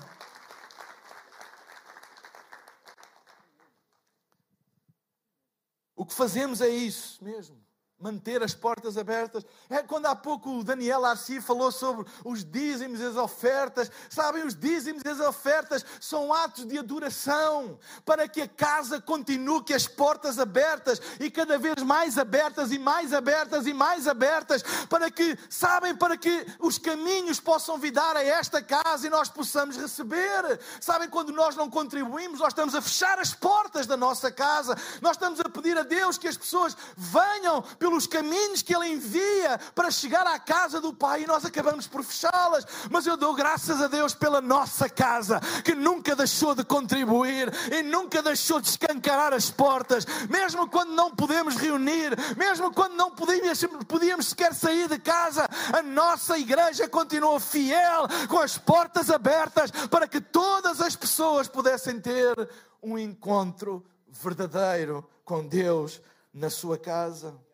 O 5.96 6.04
que 6.04 6.14
fazemos 6.14 6.60
é 6.60 6.68
isso 6.68 7.24
mesmo 7.24 7.65
manter 7.98 8.42
as 8.42 8.54
portas 8.54 8.98
abertas. 8.98 9.44
É 9.70 9.82
quando 9.82 10.06
há 10.06 10.14
pouco 10.14 10.50
o 10.50 10.64
Daniel 10.64 11.04
Arci 11.04 11.40
falou 11.40 11.72
sobre 11.72 12.06
os 12.24 12.44
dízimos 12.44 13.00
e 13.00 13.04
as 13.04 13.16
ofertas. 13.16 13.90
Sabem, 14.10 14.44
os 14.44 14.54
dízimos 14.54 15.02
e 15.04 15.08
as 15.08 15.20
ofertas 15.20 15.84
são 15.98 16.32
atos 16.32 16.66
de 16.66 16.78
adoração 16.78 17.78
para 18.04 18.28
que 18.28 18.42
a 18.42 18.48
casa 18.48 19.00
continue, 19.00 19.62
que 19.62 19.72
as 19.72 19.86
portas 19.86 20.38
abertas 20.38 21.00
e 21.18 21.30
cada 21.30 21.56
vez 21.58 21.82
mais 21.82 22.18
abertas 22.18 22.70
e 22.70 22.78
mais 22.78 23.14
abertas 23.14 23.66
e 23.66 23.72
mais 23.72 24.06
abertas, 24.06 24.62
para 24.90 25.10
que, 25.10 25.38
sabem, 25.48 25.96
para 25.96 26.16
que 26.16 26.46
os 26.60 26.76
caminhos 26.76 27.40
possam 27.40 27.78
vidar 27.78 28.14
a 28.14 28.22
esta 28.22 28.60
casa 28.60 29.06
e 29.06 29.10
nós 29.10 29.30
possamos 29.30 29.76
receber. 29.76 30.60
Sabem, 30.80 31.08
quando 31.08 31.32
nós 31.32 31.56
não 31.56 31.70
contribuímos, 31.70 32.40
nós 32.40 32.48
estamos 32.48 32.74
a 32.74 32.82
fechar 32.82 33.18
as 33.18 33.32
portas 33.32 33.86
da 33.86 33.96
nossa 33.96 34.30
casa. 34.30 34.76
Nós 35.00 35.12
estamos 35.12 35.40
a 35.40 35.48
pedir 35.48 35.78
a 35.78 35.82
Deus 35.82 36.18
que 36.18 36.28
as 36.28 36.36
pessoas 36.36 36.76
venham 36.94 37.64
pelos 37.86 38.08
caminhos 38.08 38.62
que 38.62 38.74
Ele 38.74 38.88
envia 38.88 39.60
para 39.72 39.92
chegar 39.92 40.26
à 40.26 40.40
casa 40.40 40.80
do 40.80 40.92
Pai 40.92 41.22
e 41.22 41.26
nós 41.26 41.44
acabamos 41.44 41.86
por 41.86 42.02
fechá-las. 42.02 42.66
Mas 42.90 43.06
eu 43.06 43.16
dou 43.16 43.32
graças 43.32 43.80
a 43.80 43.86
Deus 43.86 44.12
pela 44.12 44.40
nossa 44.40 44.88
casa, 44.88 45.38
que 45.64 45.72
nunca 45.72 46.16
deixou 46.16 46.52
de 46.52 46.64
contribuir 46.64 47.48
e 47.70 47.82
nunca 47.84 48.20
deixou 48.20 48.60
de 48.60 48.68
escancarar 48.70 49.32
as 49.32 49.52
portas, 49.52 50.04
mesmo 50.28 50.68
quando 50.68 50.90
não 50.90 51.14
podemos 51.14 51.54
reunir, 51.54 52.10
mesmo 52.36 52.74
quando 52.74 52.94
não 52.94 53.12
podíamos, 53.12 53.64
podíamos 53.86 54.26
sequer 54.26 54.52
sair 54.52 54.88
de 54.88 54.98
casa, 54.98 55.48
a 55.72 55.80
nossa 55.80 56.36
igreja 56.36 56.88
continuou 56.88 57.38
fiel, 57.38 58.08
com 58.28 58.40
as 58.40 58.58
portas 58.58 59.10
abertas, 59.10 59.70
para 59.70 60.08
que 60.08 60.20
todas 60.20 60.80
as 60.80 60.96
pessoas 60.96 61.46
pudessem 61.46 62.00
ter 62.00 62.34
um 62.82 62.98
encontro 62.98 63.86
verdadeiro 64.08 65.08
com 65.24 65.46
Deus 65.46 66.00
na 66.34 66.50
sua 66.50 66.76
casa. 66.76 67.45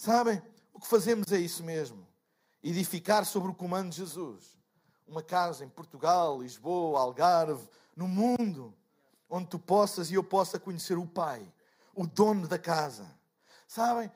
Sabem? 0.00 0.40
O 0.72 0.80
que 0.80 0.86
fazemos 0.86 1.30
é 1.30 1.38
isso 1.38 1.62
mesmo: 1.62 2.08
edificar 2.62 3.26
sobre 3.26 3.50
o 3.50 3.54
comando 3.54 3.90
de 3.90 3.98
Jesus. 3.98 4.58
Uma 5.06 5.22
casa 5.22 5.62
em 5.62 5.68
Portugal, 5.68 6.40
Lisboa, 6.40 6.98
Algarve, 6.98 7.68
no 7.94 8.08
mundo, 8.08 8.74
onde 9.28 9.48
tu 9.48 9.58
possas 9.58 10.10
e 10.10 10.14
eu 10.14 10.24
possa 10.24 10.58
conhecer 10.58 10.96
o 10.96 11.06
Pai, 11.06 11.46
o 11.94 12.06
dono 12.06 12.48
da 12.48 12.58
casa. 12.58 13.14
Sabem? 13.68 14.10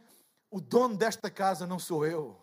O 0.50 0.58
dono 0.58 0.96
desta 0.96 1.30
casa 1.30 1.66
não 1.66 1.78
sou 1.78 2.06
eu. 2.06 2.40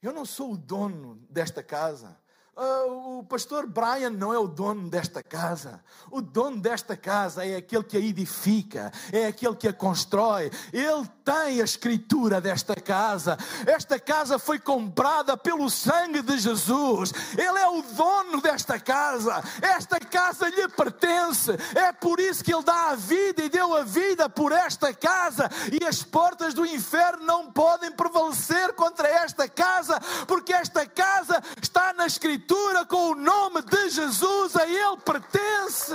Eu 0.00 0.12
não 0.12 0.24
sou 0.24 0.52
o 0.52 0.56
dono 0.56 1.16
desta 1.28 1.60
casa. 1.60 2.16
Uh, 2.54 3.20
o 3.20 3.24
pastor 3.24 3.66
Brian 3.66 4.10
não 4.10 4.30
é 4.30 4.38
o 4.38 4.46
dono 4.46 4.90
desta 4.90 5.22
casa. 5.22 5.82
O 6.10 6.20
dono 6.20 6.60
desta 6.60 6.94
casa 6.94 7.46
é 7.46 7.56
aquele 7.56 7.82
que 7.82 7.96
a 7.96 8.00
edifica, 8.00 8.92
é 9.10 9.26
aquele 9.26 9.56
que 9.56 9.68
a 9.68 9.72
constrói. 9.72 10.50
Ele 10.70 11.08
tem 11.24 11.62
a 11.62 11.64
escritura 11.64 12.42
desta 12.42 12.74
casa. 12.74 13.38
Esta 13.66 13.98
casa 13.98 14.38
foi 14.38 14.58
comprada 14.58 15.34
pelo 15.34 15.70
sangue 15.70 16.20
de 16.20 16.38
Jesus. 16.38 17.14
Ele 17.38 17.58
é 17.58 17.68
o 17.68 17.80
dono 17.80 18.42
desta 18.42 18.78
casa. 18.78 19.42
Esta 19.62 19.98
casa 19.98 20.50
lhe 20.50 20.68
pertence. 20.68 21.52
É 21.74 21.90
por 21.90 22.20
isso 22.20 22.44
que 22.44 22.52
ele 22.52 22.64
dá 22.64 22.90
a 22.90 22.94
vida 22.94 23.42
e 23.42 23.48
deu 23.48 23.74
a 23.74 23.82
vida 23.82 24.28
por 24.28 24.52
esta 24.52 24.92
casa. 24.92 25.48
E 25.72 25.82
as 25.86 26.02
portas 26.02 26.52
do 26.52 26.66
inferno 26.66 27.24
não 27.24 27.50
podem 27.50 27.90
prevalecer 27.92 28.74
contra 28.74 29.08
esta 29.08 29.48
casa, 29.48 29.98
porque 30.26 30.52
esta 30.52 30.84
casa 30.84 31.42
está 31.62 31.94
na 31.94 32.06
escritura 32.06 32.41
Escritura 32.42 32.84
com 32.84 33.10
o 33.10 33.14
nome 33.14 33.62
de 33.62 33.90
Jesus, 33.90 34.56
a 34.56 34.66
Ele 34.66 34.96
pertence. 35.04 35.94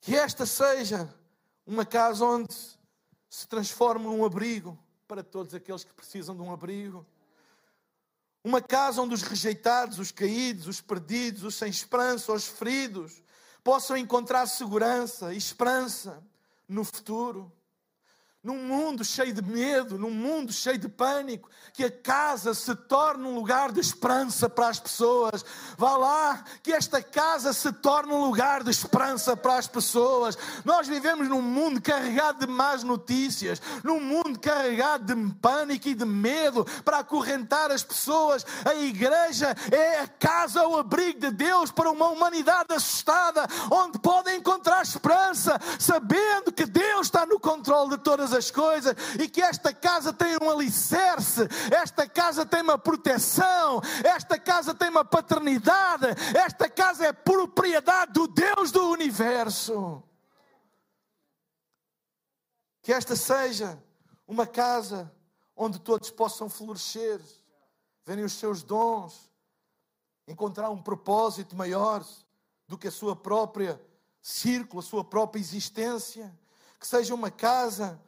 Que 0.00 0.14
esta 0.14 0.46
seja 0.46 1.12
uma 1.66 1.84
casa 1.84 2.24
onde 2.24 2.54
se 3.28 3.48
transforma 3.48 4.04
num 4.04 4.24
abrigo 4.24 4.78
para 5.08 5.24
todos 5.24 5.52
aqueles 5.54 5.82
que 5.82 5.92
precisam 5.92 6.36
de 6.36 6.42
um 6.42 6.52
abrigo. 6.52 7.04
Uma 8.44 8.62
casa 8.62 9.02
onde 9.02 9.14
os 9.14 9.22
rejeitados, 9.22 9.98
os 9.98 10.12
caídos, 10.12 10.68
os 10.68 10.80
perdidos, 10.80 11.42
os 11.42 11.56
sem 11.56 11.68
esperança, 11.68 12.32
os 12.32 12.46
feridos, 12.46 13.24
possam 13.64 13.96
encontrar 13.96 14.46
segurança 14.46 15.34
e 15.34 15.36
esperança 15.36 16.22
no 16.68 16.84
futuro 16.84 17.50
num 18.46 18.62
mundo 18.62 19.04
cheio 19.04 19.32
de 19.32 19.42
medo, 19.42 19.98
num 19.98 20.12
mundo 20.12 20.52
cheio 20.52 20.78
de 20.78 20.88
pânico, 20.88 21.50
que 21.72 21.82
a 21.82 21.90
casa 21.90 22.54
se 22.54 22.76
torne 22.76 23.26
um 23.26 23.34
lugar 23.34 23.72
de 23.72 23.80
esperança 23.80 24.48
para 24.48 24.68
as 24.68 24.78
pessoas. 24.78 25.44
Vá 25.76 25.96
lá, 25.96 26.44
que 26.62 26.72
esta 26.72 27.02
casa 27.02 27.52
se 27.52 27.72
torne 27.72 28.12
um 28.12 28.24
lugar 28.24 28.62
de 28.62 28.70
esperança 28.70 29.36
para 29.36 29.56
as 29.56 29.66
pessoas. 29.66 30.38
Nós 30.64 30.86
vivemos 30.86 31.28
num 31.28 31.42
mundo 31.42 31.82
carregado 31.82 32.46
de 32.46 32.46
más 32.46 32.84
notícias, 32.84 33.60
num 33.82 33.98
mundo 33.98 34.38
carregado 34.38 35.12
de 35.12 35.34
pânico 35.34 35.88
e 35.88 35.94
de 35.96 36.04
medo 36.04 36.64
para 36.84 36.98
acorrentar 36.98 37.72
as 37.72 37.82
pessoas. 37.82 38.46
A 38.64 38.76
igreja 38.76 39.56
é 39.72 40.02
a 40.02 40.06
casa, 40.06 40.64
o 40.68 40.78
abrigo 40.78 41.18
de 41.18 41.32
Deus 41.32 41.72
para 41.72 41.90
uma 41.90 42.06
humanidade 42.10 42.72
assustada, 42.72 43.44
onde 43.72 43.98
podem 43.98 44.38
encontrar 44.38 44.82
esperança, 44.82 45.58
sabendo 45.80 46.52
que 46.52 46.64
Deus 46.64 47.08
está 47.08 47.26
no 47.26 47.40
controle 47.40 47.90
de 47.90 47.98
todas 47.98 48.35
as 48.35 48.35
as 48.36 48.50
coisas 48.50 48.94
e 49.20 49.28
que 49.28 49.42
esta 49.42 49.72
casa 49.72 50.12
tem 50.12 50.36
um 50.40 50.50
alicerce, 50.50 51.42
esta 51.70 52.08
casa 52.08 52.44
tem 52.44 52.62
uma 52.62 52.78
proteção, 52.78 53.80
esta 54.04 54.38
casa 54.38 54.74
tem 54.74 54.88
uma 54.88 55.04
paternidade, 55.04 56.06
esta 56.36 56.68
casa 56.68 57.06
é 57.06 57.12
propriedade 57.12 58.12
do 58.12 58.28
Deus 58.28 58.70
do 58.70 58.90
universo. 58.90 60.02
Que 62.82 62.92
esta 62.92 63.16
seja 63.16 63.82
uma 64.28 64.46
casa 64.46 65.12
onde 65.56 65.80
todos 65.80 66.10
possam 66.10 66.48
florescer, 66.48 67.20
verem 68.04 68.24
os 68.24 68.34
seus 68.34 68.62
dons, 68.62 69.30
encontrar 70.28 70.70
um 70.70 70.82
propósito 70.82 71.56
maior 71.56 72.04
do 72.68 72.76
que 72.76 72.88
a 72.88 72.92
sua 72.92 73.16
própria 73.16 73.80
círculo, 74.20 74.80
a 74.80 74.82
sua 74.82 75.04
própria 75.04 75.40
existência. 75.40 76.36
Que 76.78 76.86
seja 76.86 77.14
uma 77.14 77.30
casa 77.30 78.00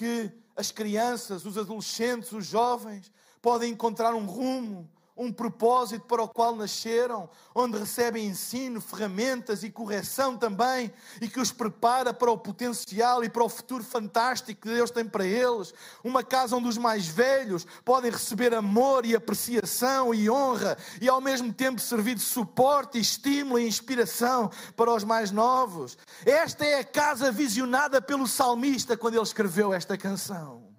que 0.00 0.32
as 0.56 0.72
crianças, 0.72 1.44
os 1.44 1.58
adolescentes, 1.58 2.32
os 2.32 2.46
jovens 2.46 3.12
podem 3.42 3.70
encontrar 3.70 4.14
um 4.14 4.24
rumo, 4.24 4.90
um 5.20 5.30
propósito 5.30 6.06
para 6.06 6.22
o 6.22 6.28
qual 6.28 6.56
nasceram, 6.56 7.28
onde 7.54 7.76
recebem 7.76 8.26
ensino, 8.26 8.80
ferramentas 8.80 9.62
e 9.62 9.70
correção 9.70 10.34
também, 10.34 10.90
e 11.20 11.28
que 11.28 11.38
os 11.38 11.52
prepara 11.52 12.14
para 12.14 12.30
o 12.30 12.38
potencial 12.38 13.22
e 13.22 13.28
para 13.28 13.44
o 13.44 13.48
futuro 13.48 13.84
fantástico 13.84 14.62
que 14.62 14.74
Deus 14.74 14.90
tem 14.90 15.04
para 15.04 15.26
eles. 15.26 15.74
Uma 16.02 16.24
casa 16.24 16.56
onde 16.56 16.68
os 16.68 16.78
mais 16.78 17.06
velhos 17.06 17.66
podem 17.84 18.10
receber 18.10 18.54
amor 18.54 19.04
e 19.04 19.14
apreciação 19.14 20.14
e 20.14 20.30
honra, 20.30 20.78
e 21.02 21.06
ao 21.06 21.20
mesmo 21.20 21.52
tempo 21.52 21.82
servir 21.82 22.14
de 22.14 22.22
suporte, 22.22 22.98
estímulo 22.98 23.58
e 23.58 23.68
inspiração 23.68 24.50
para 24.74 24.90
os 24.90 25.04
mais 25.04 25.30
novos. 25.30 25.98
Esta 26.24 26.64
é 26.64 26.80
a 26.80 26.84
casa 26.84 27.30
visionada 27.30 28.00
pelo 28.00 28.26
salmista 28.26 28.96
quando 28.96 29.14
ele 29.16 29.22
escreveu 29.22 29.74
esta 29.74 29.98
canção. 29.98 30.70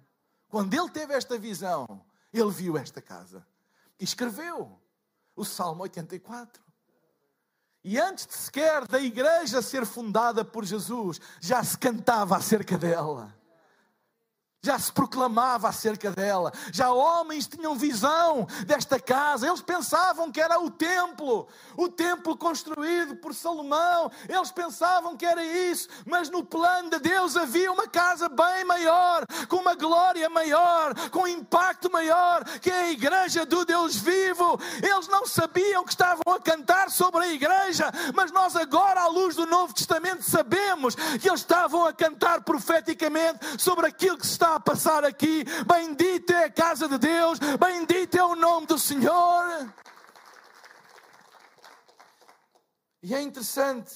Quando 0.48 0.74
ele 0.74 0.90
teve 0.90 1.14
esta 1.14 1.38
visão, 1.38 1.86
ele 2.32 2.50
viu 2.50 2.76
esta 2.76 3.00
casa 3.00 3.46
e 4.02 4.04
escreveu 4.04 4.82
o 5.36 5.44
Salmo 5.44 5.84
84. 5.84 6.60
E 7.84 8.00
antes 8.00 8.26
de 8.26 8.34
sequer 8.34 8.84
da 8.88 8.98
igreja 8.98 9.62
ser 9.62 9.86
fundada 9.86 10.44
por 10.44 10.64
Jesus, 10.64 11.20
já 11.40 11.62
se 11.62 11.78
cantava 11.78 12.36
acerca 12.36 12.76
dela 12.76 13.32
já 14.64 14.78
se 14.78 14.92
proclamava 14.92 15.68
acerca 15.68 16.12
dela, 16.12 16.52
já 16.72 16.88
homens 16.92 17.48
tinham 17.48 17.74
visão 17.74 18.46
desta 18.64 19.00
casa, 19.00 19.48
eles 19.48 19.60
pensavam 19.60 20.30
que 20.30 20.40
era 20.40 20.60
o 20.60 20.70
templo, 20.70 21.48
o 21.76 21.88
templo 21.88 22.36
construído 22.36 23.16
por 23.16 23.34
Salomão, 23.34 24.08
eles 24.28 24.52
pensavam 24.52 25.16
que 25.16 25.26
era 25.26 25.44
isso, 25.44 25.88
mas 26.06 26.30
no 26.30 26.44
plano 26.44 26.90
de 26.90 27.00
Deus 27.00 27.36
havia 27.36 27.72
uma 27.72 27.88
casa 27.88 28.28
bem 28.28 28.64
maior, 28.64 29.26
com 29.48 29.56
uma 29.56 29.74
glória 29.74 30.30
maior, 30.30 30.94
com 31.10 31.22
um 31.22 31.26
impacto 31.26 31.90
maior, 31.90 32.44
que 32.60 32.70
é 32.70 32.82
a 32.82 32.90
igreja 32.92 33.44
do 33.44 33.64
Deus 33.64 33.96
vivo. 33.96 34.60
Eles 34.80 35.08
não 35.08 35.26
sabiam 35.26 35.82
que 35.82 35.90
estavam 35.90 36.32
a 36.32 36.40
cantar 36.40 36.88
sobre 36.88 37.24
a 37.24 37.32
igreja, 37.32 37.90
mas 38.14 38.30
nós 38.30 38.54
agora, 38.54 39.00
à 39.00 39.08
luz 39.08 39.34
do 39.34 39.44
Novo 39.44 39.74
Testamento, 39.74 40.22
sabemos 40.22 40.94
que 40.94 41.28
eles 41.28 41.40
estavam 41.40 41.84
a 41.84 41.92
cantar 41.92 42.42
profeticamente 42.42 43.60
sobre 43.60 43.88
aquilo 43.88 44.16
que 44.16 44.26
se 44.26 44.34
está 44.34 44.51
a 44.54 44.60
passar 44.60 45.04
aqui. 45.04 45.44
Bendita 45.66 46.32
é 46.32 46.44
a 46.44 46.50
casa 46.50 46.88
de 46.88 46.98
Deus, 46.98 47.38
bendito 47.58 48.16
é 48.16 48.24
o 48.24 48.34
nome 48.34 48.66
do 48.66 48.78
Senhor. 48.78 49.72
E 53.02 53.14
é 53.14 53.20
interessante 53.20 53.94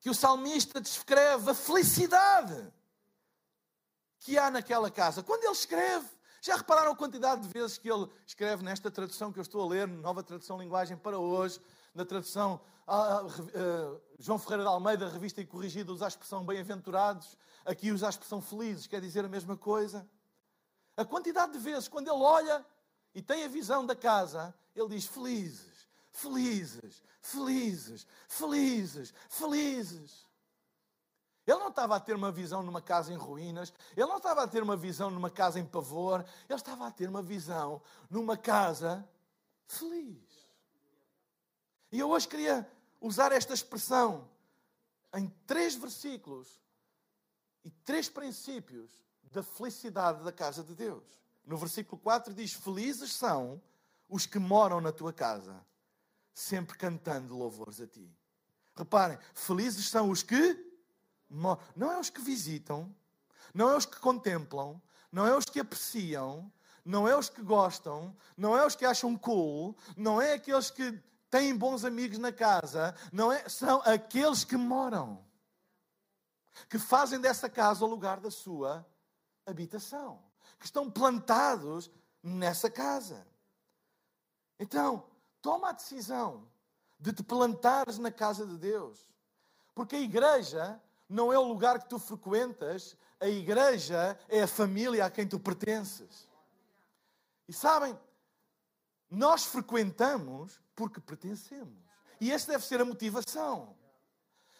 que 0.00 0.08
o 0.08 0.14
salmista 0.14 0.80
descreve 0.80 1.50
a 1.50 1.54
felicidade 1.54 2.72
que 4.20 4.38
há 4.38 4.50
naquela 4.50 4.90
casa. 4.90 5.22
Quando 5.22 5.44
ele 5.44 5.52
escreve, 5.52 6.06
já 6.40 6.56
repararam 6.56 6.92
a 6.92 6.96
quantidade 6.96 7.42
de 7.42 7.48
vezes 7.48 7.78
que 7.78 7.90
ele 7.90 8.08
escreve 8.26 8.62
nesta 8.62 8.90
tradução 8.90 9.32
que 9.32 9.38
eu 9.38 9.42
estou 9.42 9.62
a 9.62 9.66
ler, 9.66 9.86
nova 9.88 10.22
tradução 10.22 10.58
linguagem 10.58 10.96
para 10.96 11.18
hoje, 11.18 11.60
na 11.94 12.04
tradução 12.04 12.60
João 14.18 14.38
Ferreira 14.38 14.62
de 14.62 14.68
Almeida, 14.68 15.08
revista 15.08 15.40
e 15.40 15.46
corrigida, 15.46 15.92
usa 15.92 16.06
a 16.06 16.08
expressão 16.08 16.44
bem-aventurados. 16.44 17.36
Aqui 17.64 17.92
usa 17.92 18.06
a 18.06 18.10
expressão 18.10 18.40
felizes, 18.40 18.86
quer 18.86 19.00
dizer 19.00 19.24
a 19.24 19.28
mesma 19.28 19.56
coisa. 19.56 20.08
A 20.96 21.04
quantidade 21.04 21.52
de 21.52 21.58
vezes, 21.58 21.86
quando 21.86 22.08
ele 22.08 22.22
olha 22.22 22.64
e 23.14 23.22
tem 23.22 23.44
a 23.44 23.48
visão 23.48 23.84
da 23.84 23.94
casa, 23.94 24.54
ele 24.74 24.88
diz 24.88 25.06
felizes, 25.06 25.86
felizes, 26.10 27.02
felizes, 27.20 28.06
felizes, 28.26 29.14
felizes. 29.28 30.26
Ele 31.46 31.58
não 31.58 31.68
estava 31.68 31.96
a 31.96 32.00
ter 32.00 32.14
uma 32.14 32.30
visão 32.30 32.62
numa 32.62 32.82
casa 32.82 33.12
em 33.12 33.16
ruínas, 33.16 33.72
ele 33.96 34.06
não 34.06 34.18
estava 34.18 34.42
a 34.42 34.48
ter 34.48 34.62
uma 34.62 34.76
visão 34.76 35.10
numa 35.10 35.30
casa 35.30 35.58
em 35.58 35.64
pavor, 35.64 36.24
ele 36.48 36.58
estava 36.58 36.86
a 36.86 36.90
ter 36.90 37.08
uma 37.08 37.22
visão 37.22 37.80
numa 38.10 38.36
casa 38.36 39.08
feliz. 39.66 40.27
E 41.90 41.98
eu 41.98 42.10
hoje 42.10 42.28
queria 42.28 42.70
usar 43.00 43.32
esta 43.32 43.54
expressão 43.54 44.28
em 45.14 45.28
três 45.46 45.74
versículos 45.74 46.60
e 47.64 47.70
três 47.70 48.08
princípios 48.08 48.90
da 49.32 49.42
felicidade 49.42 50.22
da 50.22 50.32
casa 50.32 50.62
de 50.62 50.74
Deus. 50.74 51.04
No 51.44 51.56
versículo 51.56 52.00
4 52.00 52.34
diz: 52.34 52.52
Felizes 52.52 53.12
são 53.12 53.60
os 54.08 54.26
que 54.26 54.38
moram 54.38 54.80
na 54.80 54.92
tua 54.92 55.12
casa, 55.12 55.64
sempre 56.34 56.76
cantando 56.76 57.36
louvores 57.36 57.80
a 57.80 57.86
ti. 57.86 58.10
Reparem, 58.74 59.18
felizes 59.34 59.88
são 59.88 60.10
os 60.10 60.22
que 60.22 60.64
moram. 61.28 61.60
Não 61.74 61.90
é 61.90 61.98
os 61.98 62.10
que 62.10 62.20
visitam, 62.20 62.94
não 63.54 63.70
é 63.70 63.76
os 63.76 63.86
que 63.86 63.98
contemplam, 63.98 64.80
não 65.10 65.26
é 65.26 65.36
os 65.36 65.46
que 65.46 65.58
apreciam, 65.58 66.52
não 66.84 67.08
é 67.08 67.16
os 67.16 67.30
que 67.30 67.42
gostam, 67.42 68.14
não 68.36 68.56
é 68.56 68.64
os 68.64 68.76
que 68.76 68.84
acham 68.84 69.16
cool, 69.16 69.74
não 69.96 70.20
é 70.20 70.34
aqueles 70.34 70.70
que 70.70 71.02
têm 71.30 71.56
bons 71.56 71.84
amigos 71.84 72.18
na 72.18 72.32
casa, 72.32 72.94
não 73.12 73.32
é, 73.32 73.48
são 73.48 73.80
aqueles 73.84 74.44
que 74.44 74.56
moram 74.56 75.24
que 76.68 76.78
fazem 76.78 77.20
dessa 77.20 77.48
casa 77.48 77.84
o 77.84 77.88
lugar 77.88 78.20
da 78.20 78.30
sua 78.30 78.86
habitação, 79.46 80.22
que 80.58 80.64
estão 80.64 80.90
plantados 80.90 81.90
nessa 82.22 82.70
casa. 82.70 83.26
Então, 84.58 85.06
toma 85.40 85.68
a 85.70 85.72
decisão 85.72 86.48
de 86.98 87.12
te 87.12 87.22
plantares 87.22 87.98
na 87.98 88.10
casa 88.10 88.44
de 88.44 88.58
Deus, 88.58 89.08
porque 89.74 89.96
a 89.96 90.00
igreja 90.00 90.80
não 91.08 91.32
é 91.32 91.38
o 91.38 91.44
lugar 91.44 91.78
que 91.78 91.88
tu 91.88 91.98
frequentas, 91.98 92.96
a 93.20 93.28
igreja 93.28 94.18
é 94.28 94.42
a 94.42 94.48
família 94.48 95.04
a 95.04 95.10
quem 95.10 95.26
tu 95.26 95.38
pertences. 95.38 96.28
E 97.46 97.52
sabem, 97.52 97.98
nós 99.10 99.44
frequentamos 99.44 100.60
porque 100.74 101.00
pertencemos. 101.00 101.78
E 102.20 102.32
essa 102.32 102.52
deve 102.52 102.64
ser 102.64 102.80
a 102.80 102.84
motivação. 102.84 103.76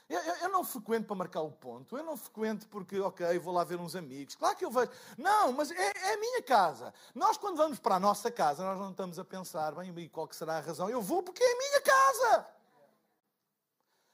Eu, 0.08 0.20
eu, 0.20 0.37
eu, 0.37 0.48
não 0.48 0.64
frequento 0.64 1.06
para 1.06 1.16
marcar 1.16 1.42
o 1.42 1.52
ponto, 1.52 1.94
eu 1.94 2.02
não 2.02 2.16
frequento 2.16 2.66
porque, 2.68 2.98
ok, 2.98 3.38
vou 3.38 3.52
lá 3.52 3.62
ver 3.62 3.78
uns 3.78 3.94
amigos. 3.94 4.34
Claro 4.34 4.56
que 4.56 4.64
eu 4.64 4.70
vejo. 4.70 4.90
Não, 5.18 5.52
mas 5.52 5.70
é, 5.70 5.92
é, 5.94 6.14
a 6.14 6.16
minha 6.16 6.42
casa. 6.42 6.94
Nós, 7.14 7.37
quando 7.37 7.58
vamos 7.58 7.78
para 7.78 7.96
a 7.96 8.00
nossa 8.00 8.30
casa, 8.30 8.64
nós 8.64 8.78
não 8.78 8.90
estamos 8.90 9.18
a 9.18 9.24
pensar, 9.24 9.74
bem, 9.74 10.08
qual 10.08 10.26
que 10.26 10.34
será 10.34 10.56
a 10.56 10.61
razão? 10.61 10.88
Eu 10.88 11.02
vou 11.02 11.22
porque 11.22 11.42
é 11.42 11.52
a 11.52 11.58
minha 11.58 11.80
casa. 11.82 12.46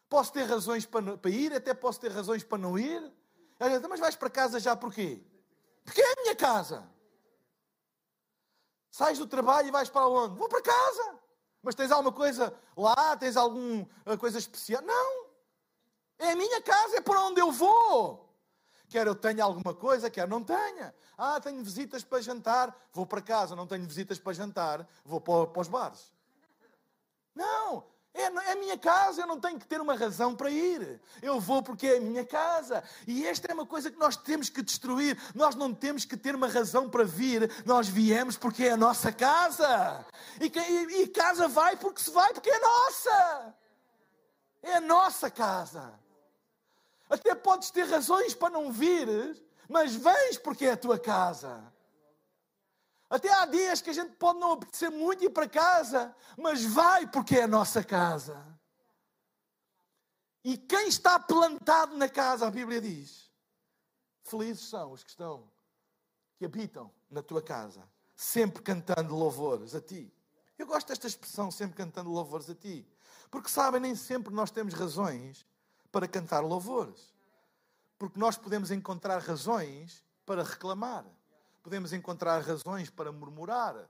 Posso 0.09 0.33
ter 0.33 0.44
razões 0.44 0.85
para, 0.85 1.16
para 1.16 1.31
ir, 1.31 1.53
até 1.53 1.73
posso 1.73 2.01
ter 2.01 2.11
razões 2.11 2.42
para 2.42 2.59
não 2.59 2.77
ir. 2.77 3.12
Mas 3.88 4.01
vais 4.01 4.16
para 4.16 4.29
casa 4.29 4.59
já 4.59 4.75
porquê? 4.75 5.23
Porque 5.85 6.01
é 6.01 6.12
a 6.12 6.23
minha 6.23 6.35
casa. 6.35 6.88
Sais 8.94 9.18
do 9.18 9.26
trabalho 9.26 9.66
e 9.66 9.70
vais 9.72 9.90
para 9.90 10.07
onde? 10.07 10.38
Vou 10.38 10.48
para 10.48 10.62
casa. 10.62 11.18
Mas 11.61 11.74
tens 11.74 11.90
alguma 11.90 12.12
coisa 12.12 12.54
lá? 12.76 13.16
Tens 13.16 13.37
alguma 13.37 13.88
coisa 14.20 14.38
especial? 14.38 14.83
Não. 14.83 15.26
É 16.16 16.30
a 16.30 16.37
minha 16.37 16.62
casa, 16.62 16.98
é 16.98 17.00
para 17.00 17.20
onde 17.22 17.40
eu 17.40 17.50
vou. 17.50 18.33
Quer 18.88 19.09
eu 19.09 19.16
tenha 19.16 19.42
alguma 19.42 19.74
coisa, 19.74 20.09
quer 20.09 20.28
não 20.28 20.44
tenha. 20.44 20.94
Ah, 21.18 21.40
tenho 21.40 21.61
visitas 21.64 22.04
para 22.04 22.22
jantar, 22.22 22.72
vou 22.92 23.04
para 23.04 23.20
casa. 23.20 23.57
Não 23.57 23.66
tenho 23.66 23.85
visitas 23.85 24.20
para 24.20 24.33
jantar, 24.33 24.88
vou 25.04 25.20
para, 25.20 25.48
para 25.48 25.62
os 25.62 25.66
bares. 25.66 26.12
Não, 27.35 27.85
é, 28.14 28.22
é 28.22 28.53
a 28.53 28.57
minha 28.57 28.79
casa, 28.79 29.22
eu 29.22 29.27
não 29.27 29.40
tenho 29.40 29.59
que 29.59 29.66
ter 29.66 29.81
uma 29.81 29.96
razão 29.96 30.37
para 30.37 30.48
ir. 30.48 31.00
Eu 31.20 31.40
vou 31.40 31.62
porque 31.62 31.88
é 31.88 31.96
a 31.96 32.00
minha 32.00 32.24
casa. 32.24 32.85
E 33.09 33.27
esta 33.27 33.50
é 33.50 33.55
uma 33.55 33.66
coisa 33.66 33.90
que 33.90 33.98
nós 33.98 34.16
temos 34.16 34.48
que 34.48 34.62
destruir. 34.62 35.18
Nós 35.35 35.57
não 35.57 35.74
temos 35.74 36.05
que 36.05 36.16
ter 36.16 36.35
uma 36.35 36.46
razão 36.46 36.88
para 36.88 37.03
vir. 37.03 37.50
Nós 37.66 37.88
viemos 37.88 38.37
porque 38.37 38.66
é 38.66 38.70
a 38.70 38.77
nossa 38.77 39.11
casa. 39.11 40.07
E, 40.40 40.46
e, 40.46 41.03
e 41.03 41.09
casa 41.09 41.48
vai 41.48 41.77
porque 41.77 42.00
se 42.00 42.11
vai, 42.11 42.33
porque 42.33 42.50
é 42.50 42.59
nossa. 42.61 43.55
É 44.62 44.74
a 44.77 44.81
nossa 44.81 45.29
casa. 45.29 45.92
Até 47.11 47.35
podes 47.35 47.70
ter 47.70 47.85
razões 47.85 48.33
para 48.33 48.50
não 48.50 48.72
vir, 48.72 49.09
mas 49.68 49.94
vens 49.94 50.38
porque 50.38 50.66
é 50.66 50.72
a 50.72 50.77
tua 50.77 50.98
casa. 50.98 51.74
Até 53.09 53.33
há 53.33 53.47
dias 53.47 53.81
que 53.81 53.90
a 53.90 53.93
gente 53.93 54.12
pode 54.17 54.38
não 54.40 54.53
apetecer 54.53 54.90
muito 54.90 55.25
ir 55.25 55.31
para 55.31 55.49
casa, 55.49 56.14
mas 56.37 56.64
vai 56.64 57.07
porque 57.07 57.37
é 57.37 57.43
a 57.45 57.49
nossa 57.49 57.85
casa. 57.85 58.43
E 60.43 60.59
quem 60.59 60.88
está 60.88 61.19
plantado 61.19 61.97
na 61.97 62.09
casa, 62.09 62.47
a 62.47 62.51
Bíblia 62.51 62.81
diz: 62.81 63.31
felizes 64.23 64.69
são 64.69 64.93
os 64.93 65.03
que 65.03 65.11
estão, 65.11 65.49
que 66.37 66.45
habitam 66.45 66.90
na 67.11 67.23
tua 67.23 67.40
casa, 67.40 67.83
sempre 68.14 68.62
cantando 68.62 69.14
louvores 69.14 69.75
a 69.75 69.81
ti. 69.81 70.12
Eu 70.59 70.67
gosto 70.67 70.88
desta 70.88 71.07
expressão, 71.07 71.51
sempre 71.51 71.77
cantando 71.77 72.11
louvores 72.11 72.49
a 72.49 72.55
ti. 72.55 72.87
Porque 73.31 73.49
sabem, 73.49 73.81
nem 73.81 73.97
sempre 73.97 74.33
nós 74.33 74.51
temos 74.51 74.75
razões 74.75 75.47
para 75.90 76.07
cantar 76.07 76.40
louvores. 76.40 77.12
Porque 77.99 78.19
nós 78.19 78.37
podemos 78.37 78.71
encontrar 78.71 79.19
razões 79.21 80.05
para 80.27 80.43
reclamar, 80.43 81.05
podemos 81.64 81.94
encontrar 81.94 82.42
razões 82.42 82.90
para 82.90 83.11
murmurar, 83.11 83.88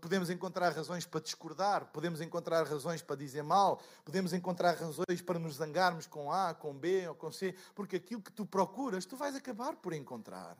podemos 0.00 0.30
encontrar 0.30 0.72
razões 0.72 1.04
para 1.04 1.20
discordar, 1.20 1.86
podemos 1.86 2.20
encontrar 2.20 2.64
razões 2.64 3.02
para 3.02 3.16
dizer 3.16 3.42
mal, 3.42 3.82
podemos 4.04 4.32
encontrar 4.32 4.76
razões 4.76 5.20
para 5.20 5.36
nos 5.36 5.56
zangarmos 5.56 6.06
com 6.06 6.30
A, 6.30 6.54
com 6.54 6.72
B 6.72 7.08
ou 7.08 7.16
com 7.16 7.32
C, 7.32 7.52
porque 7.74 7.96
aquilo 7.96 8.22
que 8.22 8.30
tu 8.30 8.46
procuras, 8.46 9.04
tu 9.04 9.16
vais 9.16 9.34
acabar 9.34 9.74
por 9.74 9.92
encontrar 9.92 10.56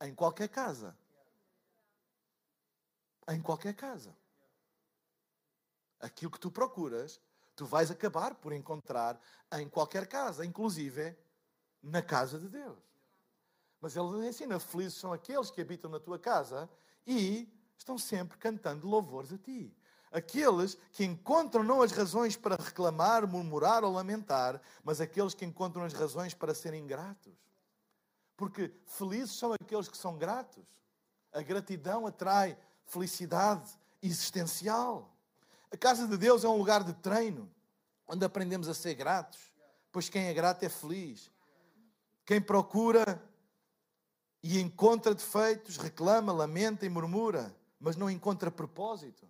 em 0.00 0.12
qualquer 0.12 0.48
casa. 0.48 0.94
Em 3.28 3.40
qualquer 3.40 3.74
casa. 3.74 4.12
aquilo 6.00 6.30
que 6.32 6.40
tu 6.40 6.50
procuras, 6.50 7.20
tu 7.54 7.64
vais 7.64 7.90
acabar 7.92 8.34
por 8.34 8.52
encontrar 8.52 9.20
em 9.52 9.68
qualquer 9.68 10.08
casa, 10.08 10.44
inclusive 10.44 11.16
na 11.80 12.02
casa 12.02 12.38
de 12.40 12.48
Deus. 12.48 12.87
Mas 13.80 13.96
ele 13.96 14.28
ensina: 14.28 14.58
felizes 14.58 14.94
são 14.94 15.12
aqueles 15.12 15.50
que 15.50 15.60
habitam 15.60 15.90
na 15.90 16.00
tua 16.00 16.18
casa 16.18 16.68
e 17.06 17.48
estão 17.76 17.96
sempre 17.96 18.36
cantando 18.38 18.86
louvores 18.86 19.32
a 19.32 19.38
ti. 19.38 19.74
Aqueles 20.10 20.76
que 20.92 21.04
encontram 21.04 21.62
não 21.62 21.82
as 21.82 21.92
razões 21.92 22.34
para 22.34 22.56
reclamar, 22.56 23.26
murmurar 23.26 23.84
ou 23.84 23.92
lamentar, 23.92 24.60
mas 24.82 25.00
aqueles 25.00 25.34
que 25.34 25.44
encontram 25.44 25.84
as 25.84 25.92
razões 25.92 26.32
para 26.32 26.54
serem 26.54 26.86
gratos. 26.86 27.34
Porque 28.36 28.72
felizes 28.86 29.32
são 29.32 29.52
aqueles 29.52 29.88
que 29.88 29.98
são 29.98 30.16
gratos. 30.16 30.64
A 31.32 31.42
gratidão 31.42 32.06
atrai 32.06 32.56
felicidade 32.86 33.70
existencial. 34.02 35.14
A 35.70 35.76
casa 35.76 36.06
de 36.06 36.16
Deus 36.16 36.44
é 36.44 36.48
um 36.48 36.56
lugar 36.56 36.82
de 36.82 36.94
treino, 36.94 37.50
onde 38.06 38.24
aprendemos 38.24 38.68
a 38.68 38.74
ser 38.74 38.94
gratos, 38.94 39.38
pois 39.92 40.08
quem 40.08 40.26
é 40.26 40.32
grato 40.32 40.62
é 40.62 40.68
feliz. 40.70 41.30
Quem 42.24 42.40
procura 42.40 43.22
e 44.42 44.60
encontra 44.60 45.14
defeitos, 45.14 45.76
reclama, 45.76 46.32
lamenta 46.32 46.86
e 46.86 46.88
murmura, 46.88 47.54
mas 47.80 47.96
não 47.96 48.10
encontra 48.10 48.50
propósito, 48.50 49.28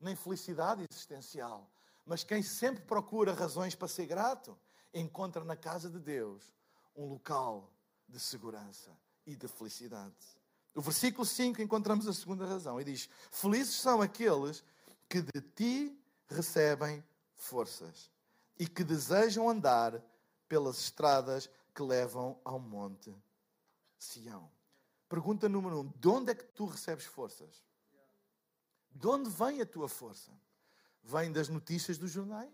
nem 0.00 0.14
felicidade 0.14 0.86
existencial. 0.90 1.70
Mas 2.04 2.22
quem 2.22 2.42
sempre 2.42 2.84
procura 2.84 3.32
razões 3.32 3.74
para 3.74 3.88
ser 3.88 4.06
grato, 4.06 4.56
encontra 4.92 5.42
na 5.44 5.56
casa 5.56 5.88
de 5.88 5.98
Deus 5.98 6.52
um 6.94 7.06
local 7.06 7.72
de 8.08 8.20
segurança 8.20 8.90
e 9.26 9.34
de 9.34 9.48
felicidade. 9.48 10.14
No 10.74 10.82
versículo 10.82 11.24
5 11.24 11.62
encontramos 11.62 12.06
a 12.06 12.12
segunda 12.12 12.46
razão 12.46 12.80
e 12.80 12.84
diz: 12.84 13.08
Felizes 13.30 13.76
são 13.76 14.02
aqueles 14.02 14.62
que 15.08 15.22
de 15.22 15.40
ti 15.40 15.98
recebem 16.28 17.02
forças 17.36 18.10
e 18.58 18.66
que 18.66 18.84
desejam 18.84 19.48
andar 19.48 20.02
pelas 20.48 20.78
estradas 20.78 21.48
que 21.74 21.82
levam 21.82 22.38
ao 22.44 22.58
monte 22.58 23.14
Sião. 24.04 24.50
Pergunta 25.08 25.48
número 25.48 25.80
um: 25.80 25.88
de 25.88 26.08
onde 26.08 26.32
é 26.32 26.34
que 26.34 26.44
tu 26.44 26.66
recebes 26.66 27.04
forças? 27.04 27.64
De 28.90 29.06
onde 29.06 29.28
vem 29.30 29.60
a 29.60 29.66
tua 29.66 29.88
força? 29.88 30.32
Vem 31.02 31.32
das 31.32 31.48
notícias 31.48 31.98
dos 31.98 32.10
jornais? 32.10 32.52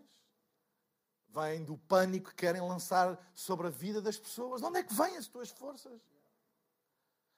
Vem 1.29 1.63
do 1.63 1.77
pânico 1.77 2.29
que 2.29 2.35
querem 2.35 2.61
lançar 2.61 3.17
sobre 3.33 3.67
a 3.67 3.69
vida 3.69 4.01
das 4.01 4.17
pessoas? 4.17 4.61
De 4.61 4.67
onde 4.67 4.79
é 4.79 4.83
que 4.83 4.93
vêm 4.93 5.17
as 5.17 5.27
tuas 5.27 5.49
forças? 5.49 6.01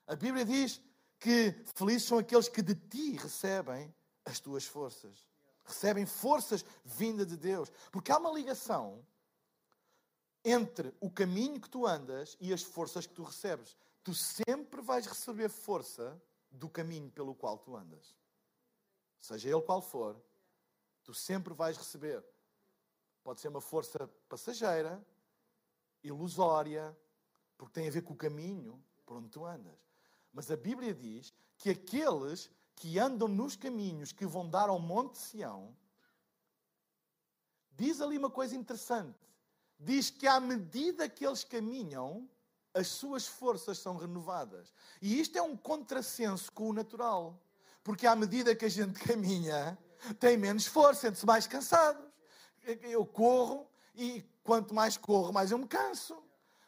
A 0.08 0.16
Bíblia 0.16 0.46
diz 0.46 0.82
que 1.20 1.52
felizes 1.76 2.08
são 2.08 2.18
aqueles 2.18 2.50
que 2.50 2.62
de 2.62 2.76
ti 2.76 3.18
recebem 3.18 3.94
as 4.26 4.40
tuas 4.40 4.66
forças. 4.66 5.28
Recebem 5.64 6.06
forças 6.06 6.66
vinda 6.84 7.26
de 7.26 7.38
Deus. 7.38 7.72
Porque 7.92 8.12
há 8.12 8.18
uma 8.18 8.32
ligação 8.32 9.06
entre 10.44 10.94
o 11.00 11.10
caminho 11.10 11.62
que 11.62 11.70
tu 11.70 11.86
andas 11.86 12.36
e 12.40 12.52
as 12.54 12.62
forças 12.62 13.06
que 13.08 13.14
tu 13.14 13.24
recebes. 13.24 13.78
Tu 14.04 14.14
sempre 14.14 14.82
vais 14.82 15.06
receber 15.06 15.50
força 15.50 16.22
do 16.52 16.70
caminho 16.70 17.10
pelo 17.10 17.34
qual 17.34 17.58
tu 17.58 17.76
andas. 17.76 18.16
Seja 19.20 19.50
ele 19.50 19.62
qual 19.62 19.82
for, 19.82 20.22
tu 21.04 21.14
sempre 21.14 21.54
vais 21.54 21.78
receber. 21.78 22.24
Pode 23.24 23.40
ser 23.40 23.48
uma 23.48 23.62
força 23.62 24.08
passageira, 24.28 25.02
ilusória, 26.04 26.96
porque 27.58 27.74
tem 27.74 27.88
a 27.88 27.92
ver 27.92 28.02
com 28.02 28.14
o 28.14 28.18
caminho 28.18 28.84
por 29.06 29.18
onde 29.18 29.30
tu 29.30 29.46
andas. 29.46 29.80
Mas 30.34 30.52
a 30.52 30.58
Bíblia 30.58 30.94
diz 30.94 31.34
que 31.58 31.70
aqueles 31.70 32.52
que 32.76 33.00
andam 33.00 33.28
nos 33.28 33.56
caminhos 33.56 34.12
que 34.12 34.26
vão 34.26 34.50
dar 34.50 34.68
ao 34.68 34.80
Monte 34.80 35.18
Sião, 35.18 35.76
diz 37.72 38.02
ali 38.02 38.18
uma 38.18 38.30
coisa 38.30 38.56
interessante. 38.56 39.20
Diz 39.80 40.10
que 40.10 40.28
à 40.28 40.40
medida 40.40 41.08
que 41.08 41.26
eles 41.26 41.44
caminham, 41.44 42.30
as 42.74 42.88
suas 42.88 43.28
forças 43.28 43.78
são 43.78 43.98
renovadas. 43.98 44.74
E 45.02 45.20
isto 45.20 45.38
é 45.38 45.42
um 45.42 45.56
contrassenso 45.56 46.52
com 46.52 46.70
o 46.70 46.74
natural. 46.74 47.40
Porque 47.84 48.08
à 48.08 48.16
medida 48.16 48.56
que 48.56 48.66
a 48.66 48.70
gente 48.70 49.00
caminha, 49.06 49.78
tem 50.20 50.38
menos 50.38 50.66
força, 50.66 51.02
sente-se 51.02 51.26
mais 51.26 51.46
cansados. 51.46 52.04
Eu 52.82 53.06
corro 53.06 53.68
e 53.94 54.26
quanto 54.44 54.74
mais 54.74 54.98
corro, 54.98 55.32
mais 55.32 55.52
eu 55.52 55.58
me 55.58 55.68
canso. 55.68 56.22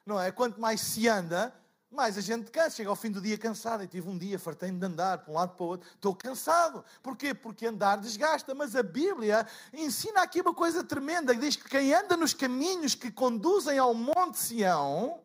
Não 0.06 0.20
é? 0.20 0.32
Quanto 0.32 0.60
mais 0.60 0.82
se 0.82 1.08
anda, 1.08 1.54
mais 1.90 2.18
a 2.18 2.22
gente 2.22 2.52
cansa, 2.52 2.76
chega 2.76 2.90
ao 2.90 2.96
fim 2.96 3.10
do 3.10 3.22
dia 3.22 3.38
cansado. 3.38 3.84
E 3.84 3.88
tive 3.88 4.08
um 4.08 4.18
dia, 4.18 4.38
fartei-me 4.38 4.78
de 4.78 4.86
andar 4.86 5.18
de 5.18 5.32
um 5.32 5.34
lado 5.34 5.56
para 5.56 5.64
o 5.64 5.68
outro. 5.70 5.90
Estou 5.90 6.14
cansado. 6.14 6.84
Porquê? 7.02 7.34
Porque 7.34 7.66
andar 7.66 7.98
desgasta. 7.98 8.54
Mas 8.54 8.76
a 8.76 8.84
Bíblia 8.84 9.48
ensina 9.74 10.22
aqui 10.22 10.42
uma 10.42 10.54
coisa 10.54 10.84
tremenda. 10.84 11.34
Diz 11.34 11.56
que 11.56 11.68
quem 11.68 11.94
anda 11.94 12.16
nos 12.16 12.34
caminhos 12.34 12.94
que 12.94 13.10
conduzem 13.10 13.80
ao 13.80 13.94
Monte 13.94 14.38
Sião, 14.38 15.25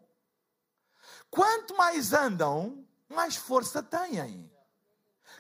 quanto 1.31 1.77
mais 1.77 2.13
andam, 2.13 2.85
mais 3.09 3.37
força 3.37 3.83
têm. 3.83 4.51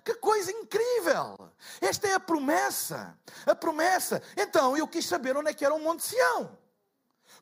Que 0.05 0.15
coisa 0.15 0.51
incrível! 0.51 1.37
Esta 1.81 2.09
é 2.09 2.15
a 2.15 2.21
promessa. 2.21 3.19
A 3.45 3.55
promessa. 3.55 4.23
Então, 4.37 4.77
eu 4.77 4.87
quis 4.89 5.07
saber 5.07 5.37
onde 5.37 5.51
é 5.51 5.55
que 5.55 5.65
era 5.65 5.75
o 5.75 5.81
Monte 5.81 6.05
Sião. 6.05 6.59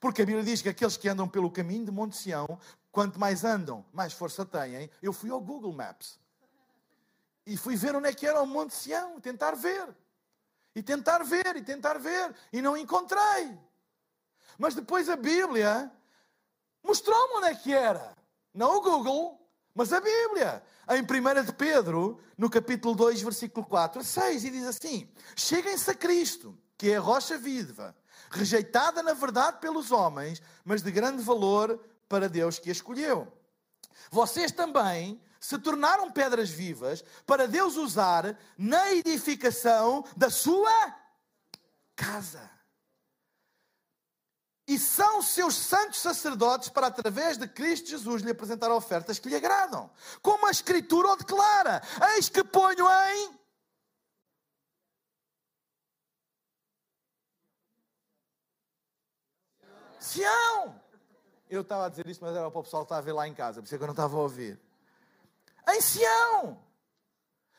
Porque 0.00 0.22
a 0.22 0.26
Bíblia 0.26 0.44
diz 0.44 0.62
que 0.62 0.68
aqueles 0.68 0.96
que 0.96 1.08
andam 1.08 1.28
pelo 1.28 1.50
caminho 1.50 1.84
de 1.84 1.90
Monte 1.90 2.16
Sião 2.16 2.58
Quanto 2.98 3.16
mais 3.16 3.44
andam, 3.44 3.84
mais 3.92 4.12
força 4.12 4.44
têm. 4.44 4.90
Eu 5.00 5.12
fui 5.12 5.30
ao 5.30 5.40
Google 5.40 5.72
Maps 5.72 6.18
e 7.46 7.56
fui 7.56 7.76
ver 7.76 7.94
onde 7.94 8.08
é 8.08 8.12
que 8.12 8.26
era 8.26 8.42
o 8.42 8.46
Monte 8.46 8.74
Sião, 8.74 9.20
tentar 9.20 9.54
ver. 9.54 9.94
E 10.74 10.82
tentar 10.82 11.22
ver, 11.22 11.54
e 11.54 11.62
tentar 11.62 11.98
ver, 11.98 12.34
e 12.52 12.60
não 12.60 12.76
encontrei. 12.76 13.56
Mas 14.58 14.74
depois 14.74 15.08
a 15.08 15.14
Bíblia 15.14 15.92
mostrou-me 16.82 17.34
onde 17.34 17.46
é 17.46 17.54
que 17.54 17.72
era. 17.72 18.17
Não 18.58 18.78
o 18.78 18.80
Google, 18.80 19.40
mas 19.72 19.92
a 19.92 20.00
Bíblia. 20.00 20.60
Em 20.90 21.00
1 21.00 21.44
de 21.44 21.52
Pedro, 21.52 22.20
no 22.36 22.50
capítulo 22.50 22.92
2, 22.92 23.22
versículo 23.22 23.64
4 23.64 24.00
a 24.00 24.04
6, 24.04 24.44
e 24.46 24.50
diz 24.50 24.66
assim: 24.66 25.08
Cheguem-se 25.36 25.88
a 25.88 25.94
Cristo, 25.94 26.58
que 26.76 26.90
é 26.90 26.96
a 26.96 27.00
rocha 27.00 27.38
viva, 27.38 27.94
rejeitada 28.32 29.00
na 29.00 29.14
verdade 29.14 29.60
pelos 29.60 29.92
homens, 29.92 30.42
mas 30.64 30.82
de 30.82 30.90
grande 30.90 31.22
valor 31.22 31.80
para 32.08 32.28
Deus 32.28 32.58
que 32.58 32.68
a 32.68 32.72
escolheu. 32.72 33.32
Vocês 34.10 34.50
também 34.50 35.22
se 35.38 35.56
tornaram 35.56 36.10
pedras 36.10 36.50
vivas 36.50 37.04
para 37.24 37.46
Deus 37.46 37.76
usar 37.76 38.36
na 38.56 38.92
edificação 38.92 40.04
da 40.16 40.30
sua 40.30 40.96
casa. 41.94 42.57
E 44.68 44.78
são 44.78 45.22
seus 45.22 45.54
santos 45.56 45.98
sacerdotes 45.98 46.68
para, 46.68 46.88
através 46.88 47.38
de 47.38 47.48
Cristo 47.48 47.88
Jesus, 47.88 48.20
lhe 48.20 48.30
apresentar 48.30 48.70
ofertas 48.70 49.18
que 49.18 49.26
lhe 49.26 49.34
agradam. 49.34 49.90
Como 50.20 50.46
a 50.46 50.50
Escritura 50.50 51.08
o 51.08 51.16
declara: 51.16 51.80
Eis 52.14 52.28
que 52.28 52.44
ponho 52.44 52.86
em. 52.86 53.38
Sião! 59.98 60.78
Eu 61.48 61.62
estava 61.62 61.86
a 61.86 61.88
dizer 61.88 62.06
isso, 62.06 62.22
mas 62.22 62.36
era 62.36 62.50
para 62.50 62.60
o 62.60 62.62
pessoal 62.62 62.82
estar 62.82 62.98
a 62.98 63.00
ver 63.00 63.12
lá 63.12 63.26
em 63.26 63.32
casa, 63.32 63.62
por 63.62 63.64
isso 63.64 63.74
é 63.74 63.78
que 63.78 63.84
eu 63.84 63.88
não 63.88 63.94
estava 63.94 64.14
a 64.18 64.20
ouvir. 64.20 64.60
Em 65.66 65.80
Sião, 65.80 66.62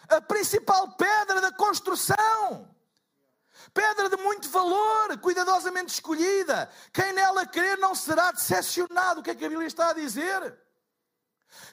a 0.07 0.21
principal 0.21 0.91
pedra 0.91 1.41
da 1.41 1.51
construção, 1.51 2.69
pedra 3.73 4.09
de 4.09 4.17
muito 4.17 4.49
valor, 4.49 5.17
cuidadosamente 5.19 5.93
escolhida. 5.93 6.69
Quem 6.93 7.13
nela 7.13 7.45
crer 7.45 7.77
não 7.77 7.93
será 7.93 8.31
decepcionado. 8.31 9.19
O 9.19 9.23
que 9.23 9.31
é 9.31 9.35
que 9.35 9.45
a 9.45 9.49
Bíblia 9.49 9.67
está 9.67 9.89
a 9.89 9.93
dizer? 9.93 10.57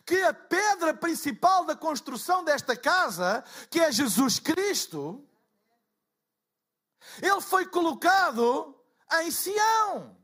Que 0.05 0.23
a 0.23 0.33
pedra 0.33 0.95
principal 0.95 1.65
da 1.65 1.77
construção 1.77 2.43
desta 2.43 2.77
casa, 2.77 3.45
que 3.71 3.81
é 3.81 3.93
Jesus 3.93 4.39
Cristo, 4.39 5.27
ele 7.21 7.41
foi 7.41 7.67
colocado 7.67 8.75
em 9.21 9.31
Sião. 9.31 10.17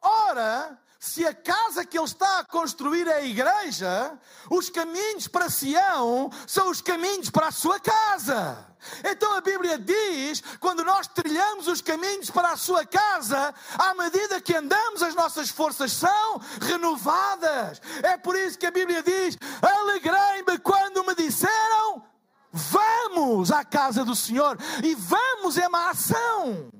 Ora, 0.00 0.80
se 1.00 1.26
a 1.26 1.32
casa 1.32 1.82
que 1.82 1.96
ele 1.96 2.04
está 2.04 2.40
a 2.40 2.44
construir 2.44 3.08
é 3.08 3.14
a 3.14 3.24
igreja, 3.24 4.18
os 4.50 4.68
caminhos 4.68 5.26
para 5.26 5.48
Sião 5.48 6.30
são 6.46 6.68
os 6.68 6.82
caminhos 6.82 7.30
para 7.30 7.48
a 7.48 7.50
sua 7.50 7.80
casa. 7.80 8.66
Então 9.02 9.32
a 9.32 9.40
Bíblia 9.40 9.78
diz: 9.78 10.42
quando 10.60 10.84
nós 10.84 11.06
trilhamos 11.06 11.68
os 11.68 11.80
caminhos 11.80 12.30
para 12.30 12.52
a 12.52 12.56
sua 12.56 12.84
casa, 12.84 13.54
à 13.78 13.94
medida 13.94 14.42
que 14.42 14.54
andamos, 14.54 15.02
as 15.02 15.14
nossas 15.14 15.48
forças 15.48 15.90
são 15.90 16.38
renovadas. 16.60 17.80
É 18.02 18.18
por 18.18 18.36
isso 18.36 18.58
que 18.58 18.66
a 18.66 18.70
Bíblia 18.70 19.02
diz: 19.02 19.38
alegrei-me 19.62 20.58
quando 20.58 21.02
me 21.02 21.14
disseram, 21.14 22.04
vamos 22.52 23.50
à 23.50 23.64
casa 23.64 24.04
do 24.04 24.14
Senhor. 24.14 24.58
E 24.84 24.94
vamos 24.94 25.56
é 25.56 25.66
uma 25.66 25.88
ação. 25.88 26.70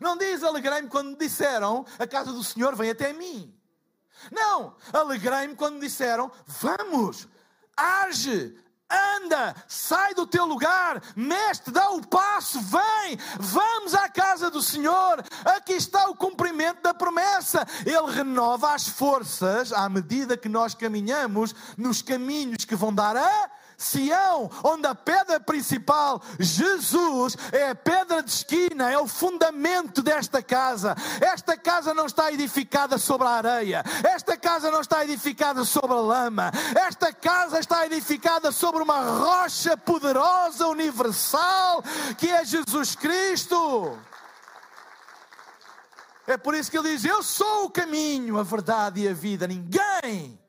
Não 0.00 0.16
diz 0.16 0.42
alegrei-me 0.42 0.88
quando 0.88 1.10
me 1.10 1.16
disseram 1.16 1.84
a 1.98 2.06
casa 2.06 2.32
do 2.32 2.44
Senhor 2.44 2.74
vem 2.74 2.90
até 2.90 3.12
mim. 3.12 3.52
Não, 4.30 4.74
alegrei-me 4.92 5.54
quando 5.54 5.74
me 5.74 5.80
disseram 5.80 6.30
vamos, 6.46 7.28
age, 7.76 8.56
anda, 8.90 9.54
sai 9.66 10.14
do 10.14 10.26
teu 10.26 10.44
lugar, 10.44 11.02
mestre, 11.14 11.72
dá 11.72 11.90
o 11.90 12.06
passo, 12.06 12.60
vem, 12.60 13.18
vamos 13.38 13.94
à 13.94 14.08
casa 14.08 14.50
do 14.50 14.62
Senhor. 14.62 15.24
Aqui 15.44 15.72
está 15.72 16.08
o 16.08 16.16
cumprimento 16.16 16.82
da 16.82 16.94
promessa. 16.94 17.66
Ele 17.84 18.10
renova 18.12 18.74
as 18.74 18.88
forças 18.88 19.72
à 19.72 19.88
medida 19.88 20.36
que 20.36 20.48
nós 20.48 20.74
caminhamos 20.74 21.54
nos 21.76 22.02
caminhos 22.02 22.64
que 22.64 22.76
vão 22.76 22.94
dar 22.94 23.16
a 23.16 23.50
Sião, 23.76 24.50
onde 24.64 24.86
a 24.86 24.94
pedra 24.94 25.38
principal, 25.38 26.22
Jesus, 26.40 27.36
é 27.52 27.70
a 27.70 27.74
pedra 27.74 28.22
de 28.22 28.30
esquina, 28.30 28.90
é 28.90 28.98
o 28.98 29.06
fundamento 29.06 30.02
desta 30.02 30.42
casa. 30.42 30.96
Esta 31.20 31.56
casa 31.56 31.92
não 31.92 32.06
está 32.06 32.32
edificada 32.32 32.96
sobre 32.96 33.26
a 33.26 33.32
areia, 33.32 33.84
esta 34.02 34.36
casa 34.36 34.70
não 34.70 34.80
está 34.80 35.04
edificada 35.04 35.64
sobre 35.64 35.92
a 35.92 36.00
lama, 36.00 36.50
esta 36.74 37.12
casa 37.12 37.58
está 37.58 37.84
edificada 37.86 38.50
sobre 38.50 38.82
uma 38.82 39.00
rocha 39.00 39.76
poderosa, 39.76 40.66
universal, 40.68 41.82
que 42.16 42.30
é 42.30 42.44
Jesus 42.44 42.94
Cristo. 42.94 43.98
É 46.26 46.36
por 46.36 46.54
isso 46.54 46.70
que 46.70 46.78
ele 46.78 46.90
diz: 46.90 47.04
Eu 47.04 47.22
sou 47.22 47.66
o 47.66 47.70
caminho, 47.70 48.38
a 48.38 48.42
verdade 48.42 49.02
e 49.02 49.08
a 49.08 49.12
vida. 49.12 49.46
Ninguém 49.46 50.40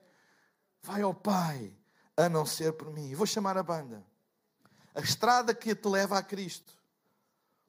vai 0.82 1.02
ao 1.02 1.14
Pai 1.14 1.77
a 2.18 2.28
não 2.28 2.46
ser 2.46 2.74
por 2.74 2.92
mim. 2.92 3.14
Vou 3.14 3.28
chamar 3.28 3.58
a 3.58 3.64
banda. 3.64 4.06
A 4.96 5.00
estrada 5.00 5.54
que 5.54 5.76
te 5.76 5.88
leva 5.88 6.18
a 6.18 6.24
Cristo, 6.24 6.74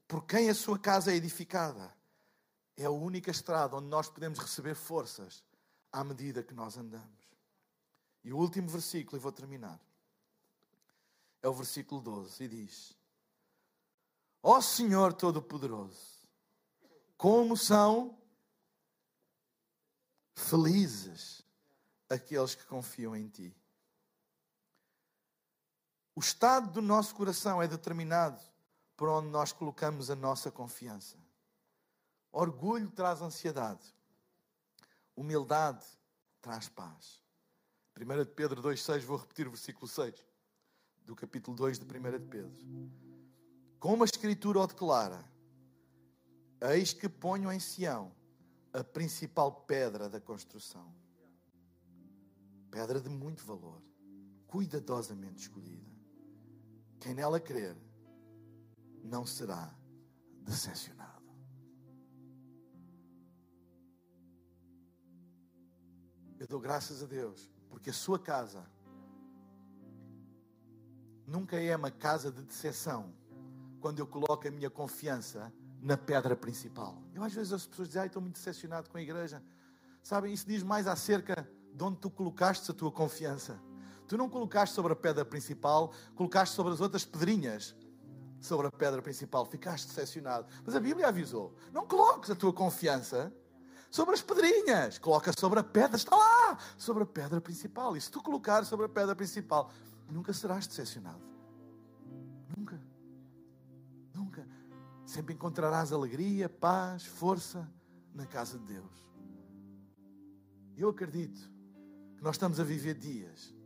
por 0.09 0.25
quem 0.25 0.49
a 0.49 0.55
sua 0.55 0.79
casa 0.79 1.13
é 1.13 1.15
edificada, 1.15 1.95
é 2.75 2.87
a 2.87 2.91
única 2.91 3.31
estrada 3.31 3.77
onde 3.77 3.89
nós 3.89 4.09
podemos 4.09 4.39
receber 4.39 4.75
forças 4.75 5.45
à 5.93 6.03
medida 6.03 6.43
que 6.43 6.55
nós 6.55 6.79
andamos. 6.79 7.29
E 8.25 8.33
o 8.33 8.39
último 8.39 8.69
versículo, 8.69 9.19
e 9.19 9.21
vou 9.21 9.33
terminar, 9.33 9.79
é 11.43 11.49
o 11.49 11.53
versículo 11.53 12.01
12, 12.01 12.45
e 12.45 12.49
diz: 12.49 12.97
Ó 14.43 14.57
oh 14.57 14.63
Senhor 14.63 15.13
Todo-Poderoso, 15.13 16.27
como 17.17 17.57
são 17.57 18.19
felizes 20.35 21.43
aqueles 22.09 22.55
que 22.55 22.65
confiam 22.65 23.15
em 23.15 23.29
Ti. 23.29 23.55
O 26.19 26.21
estado 26.21 26.73
do 26.73 26.83
nosso 26.83 27.15
coração 27.15 27.63
é 27.63 27.69
determinado 27.69 28.41
por 28.97 29.09
onde 29.09 29.29
nós 29.29 29.53
colocamos 29.53 30.11
a 30.11 30.17
nossa 30.17 30.51
confiança. 30.51 31.17
Orgulho 32.33 32.91
traz 32.91 33.23
ansiedade. 33.23 33.95
Humildade 35.15 35.87
traz 36.43 36.69
paz. 36.69 37.23
1 37.97 38.25
de 38.25 38.31
Pedro 38.33 38.61
2,6, 38.61 39.05
vou 39.05 39.17
repetir 39.17 39.47
o 39.47 39.53
versículo 39.53 39.87
6 39.87 40.27
do 41.05 41.15
capítulo 41.15 41.57
2 41.57 41.79
de 41.79 41.85
1 41.85 42.11
de 42.11 42.25
Pedro. 42.25 42.67
Como 43.79 44.03
a 44.03 44.05
Escritura 44.05 44.59
o 44.59 44.67
declara, 44.67 45.25
eis 46.63 46.93
que 46.93 47.09
ponho 47.09 47.53
em 47.53 47.61
Sião 47.61 48.11
a 48.73 48.83
principal 48.83 49.53
pedra 49.53 50.09
da 50.09 50.21
construção. 50.21 50.93
Pedra 52.73 53.01
de 53.01 53.09
muito 53.09 53.45
valor, 53.45 53.81
cuidadosamente 54.49 55.43
escolhida. 55.43 55.98
Quem 57.01 57.15
nela 57.15 57.39
crer 57.41 57.77
não 59.03 59.25
será 59.25 59.75
decepcionado. 60.43 61.23
Eu 66.39 66.47
dou 66.47 66.61
graças 66.61 67.03
a 67.03 67.07
Deus, 67.07 67.51
porque 67.69 67.91
a 67.91 67.93
sua 67.93 68.19
casa 68.19 68.65
nunca 71.27 71.61
é 71.61 71.77
uma 71.77 71.91
casa 71.91 72.31
de 72.31 72.43
decepção 72.43 73.13
quando 73.81 73.99
eu 73.99 74.07
coloco 74.07 74.47
a 74.47 74.51
minha 74.51 74.71
confiança 74.71 75.53
na 75.81 75.97
pedra 75.97 76.37
principal. 76.37 77.03
Eu 77.15 77.23
às 77.23 77.33
vezes 77.33 77.53
as 77.53 77.67
pessoas 77.67 77.89
dizem, 77.89 78.03
ah, 78.03 78.07
estou 78.07 78.23
muito 78.23 78.37
decepcionado 78.37 78.89
com 78.89 78.99
a 78.99 79.03
igreja. 79.03 79.43
Sabem, 80.03 80.33
isso 80.33 80.47
diz 80.47 80.63
mais 80.63 80.87
acerca 80.87 81.49
de 81.73 81.85
onde 81.85 81.99
tu 81.99 82.11
colocaste 82.11 82.71
a 82.71 82.75
tua 82.75 82.91
confiança. 82.91 83.61
Tu 84.09 84.17
não 84.17 84.29
colocaste 84.29 84.75
sobre 84.75 84.95
a 84.95 84.97
pedra 84.97 85.25
principal, 85.25 85.93
colocaste 86.17 86.57
sobre 86.57 86.73
as 86.73 86.81
outras 86.81 87.05
pedrinhas 87.05 87.77
sobre 88.41 88.67
a 88.67 88.71
pedra 88.71 89.03
principal. 89.03 89.45
Ficaste 89.47 89.89
decepcionado. 89.89 90.47
Mas 90.65 90.75
a 90.75 90.81
Bíblia 90.81 91.09
avisou: 91.09 91.55
não 91.73 91.87
coloques 91.87 92.31
a 92.31 92.35
tua 92.35 92.53
confiança 92.53 93.33
sobre 93.91 94.15
as 94.15 94.23
pedrinhas, 94.23 94.99
coloca 94.99 95.33
sobre 95.39 95.61
a 95.61 95.65
pedra, 95.65 95.97
está 95.97 96.15
lá, 96.15 96.59
sobre 96.77 97.03
a 97.03 97.07
pedra 97.07 97.41
principal. 97.41 97.97
E 97.97 98.01
se 98.01 98.11
tu 98.11 98.23
colocares 98.23 98.69
sobre 98.69 98.87
a 98.87 98.89
pedra 98.89 99.15
principal, 99.15 99.71
nunca 100.11 100.33
serás 100.33 100.67
decepcionado. 100.67 101.23
Nunca. 102.57 102.81
Nunca. 104.15 104.47
Sempre 105.07 105.35
encontrarás 105.35 105.93
alegria, 105.93 106.49
paz, 106.49 107.05
força 107.05 107.69
na 108.15 108.27
casa 108.27 108.59
de 108.59 108.65
Deus. 108.75 109.09
Eu 110.77 110.91
acredito 110.91 111.51
que 112.17 112.23
nós 112.23 112.37
estamos 112.37 112.61
a 112.61 112.65
viver 112.65 112.95
dias 112.95 113.58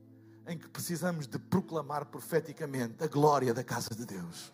em 0.46 0.58
que 0.58 0.68
precisamos 0.68 1.26
de 1.26 1.38
proclamar 1.38 2.06
profeticamente 2.06 3.02
a 3.02 3.06
glória 3.06 3.54
da 3.54 3.62
casa 3.62 3.94
de 3.94 4.04
Deus. 4.04 4.52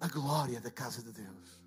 A 0.00 0.08
glória 0.08 0.60
da 0.60 0.70
casa 0.70 1.02
de 1.02 1.12
Deus. 1.12 1.60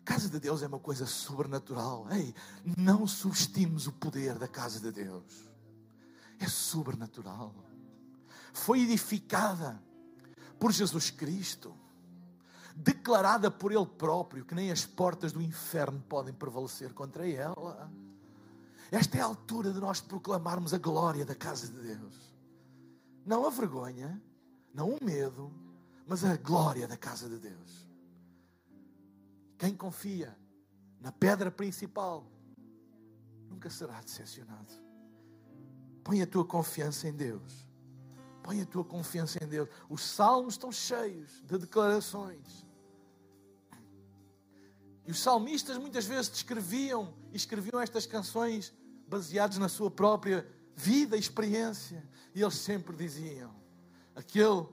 A 0.00 0.04
casa 0.04 0.28
de 0.28 0.38
Deus 0.38 0.62
é 0.62 0.66
uma 0.66 0.78
coisa 0.78 1.06
sobrenatural. 1.06 2.06
Ei, 2.10 2.34
não 2.76 3.06
subestimes 3.06 3.86
o 3.86 3.92
poder 3.92 4.38
da 4.38 4.48
casa 4.48 4.80
de 4.80 4.90
Deus. 4.90 5.48
É 6.38 6.46
sobrenatural. 6.48 7.54
Foi 8.52 8.80
edificada 8.80 9.80
por 10.58 10.72
Jesus 10.72 11.10
Cristo, 11.10 11.74
declarada 12.74 13.50
por 13.50 13.72
Ele 13.72 13.86
próprio, 13.86 14.44
que 14.44 14.54
nem 14.54 14.70
as 14.70 14.84
portas 14.84 15.32
do 15.32 15.42
inferno 15.42 16.02
podem 16.08 16.32
prevalecer 16.32 16.92
contra 16.92 17.28
ela. 17.28 17.90
Esta 18.94 19.18
é 19.18 19.20
a 19.20 19.24
altura 19.24 19.72
de 19.72 19.80
nós 19.80 20.00
proclamarmos 20.00 20.72
a 20.72 20.78
glória 20.78 21.24
da 21.24 21.34
casa 21.34 21.66
de 21.66 21.80
Deus. 21.80 22.32
Não 23.26 23.44
a 23.44 23.50
vergonha, 23.50 24.22
não 24.72 24.90
o 24.90 25.04
medo, 25.04 25.52
mas 26.06 26.24
a 26.24 26.36
glória 26.36 26.86
da 26.86 26.96
casa 26.96 27.28
de 27.28 27.36
Deus. 27.38 27.88
Quem 29.58 29.74
confia 29.74 30.38
na 31.00 31.10
pedra 31.10 31.50
principal 31.50 32.24
nunca 33.50 33.68
será 33.68 34.00
decepcionado. 34.00 34.72
Põe 36.04 36.22
a 36.22 36.26
tua 36.26 36.44
confiança 36.44 37.08
em 37.08 37.12
Deus. 37.12 37.66
Põe 38.44 38.60
a 38.60 38.66
tua 38.66 38.84
confiança 38.84 39.42
em 39.42 39.48
Deus. 39.48 39.68
Os 39.90 40.02
salmos 40.02 40.54
estão 40.54 40.70
cheios 40.70 41.42
de 41.44 41.58
declarações. 41.58 42.64
E 45.04 45.10
os 45.10 45.18
salmistas 45.18 45.78
muitas 45.78 46.06
vezes 46.06 46.30
descreviam 46.30 47.12
e 47.32 47.36
escreviam 47.36 47.80
estas 47.80 48.06
canções 48.06 48.72
baseados 49.08 49.58
na 49.58 49.68
sua 49.68 49.90
própria 49.90 50.46
vida 50.74 51.16
e 51.16 51.20
experiência. 51.20 52.04
E 52.34 52.42
eles 52.42 52.54
sempre 52.54 52.96
diziam: 52.96 53.54
aquele 54.14 54.66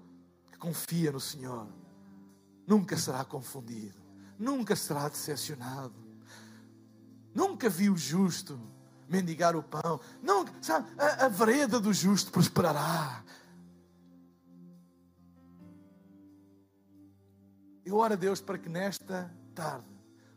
que 0.52 0.58
confia 0.58 1.12
no 1.12 1.20
Senhor 1.20 1.68
nunca 2.66 2.98
será 2.98 3.24
confundido, 3.26 4.02
nunca 4.38 4.76
será 4.76 5.10
decepcionado. 5.10 6.02
Nunca 7.34 7.70
viu 7.70 7.94
o 7.94 7.98
justo 7.98 8.60
mendigar 9.08 9.56
o 9.56 9.64
pão. 9.64 10.02
Nunca, 10.22 10.52
sabe, 10.62 10.90
a, 10.98 11.26
a 11.26 11.28
vereda 11.30 11.80
do 11.80 11.94
justo 11.94 12.30
prosperará. 12.30 13.24
Eu 17.86 17.96
oro 17.96 18.14
a 18.14 18.18
Deus 18.18 18.42
para 18.42 18.58
que 18.58 18.70
nesta 18.70 19.34
tarde 19.56 19.88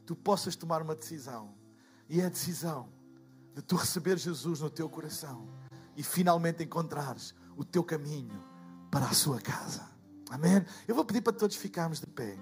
tu 0.07 0.15
possas 0.15 0.55
tomar 0.57 0.83
uma 0.83 0.95
decisão. 0.95 1.55
E 2.09 2.21
é 2.21 2.27
a 2.27 2.29
decisão 2.29 2.89
de 3.55 3.63
tu 3.63 3.77
receber 3.77 4.19
Jesus 4.19 4.61
no 4.61 4.69
teu 4.69 4.89
coração 4.89 5.49
e 5.97 6.03
finalmente 6.03 6.63
encontrares 6.63 7.35
o 7.57 7.65
teu 7.65 7.85
caminho 7.85 8.39
para 8.91 9.07
a 9.07 9.13
sua 9.13 9.41
casa. 9.41 9.89
Amém? 10.29 10.65
Eu 10.89 10.95
vou 10.95 11.05
pedir 11.05 11.21
para 11.21 11.33
todos 11.33 11.55
ficarmos 11.55 12.01
de 12.01 12.07
pé. 12.07 12.37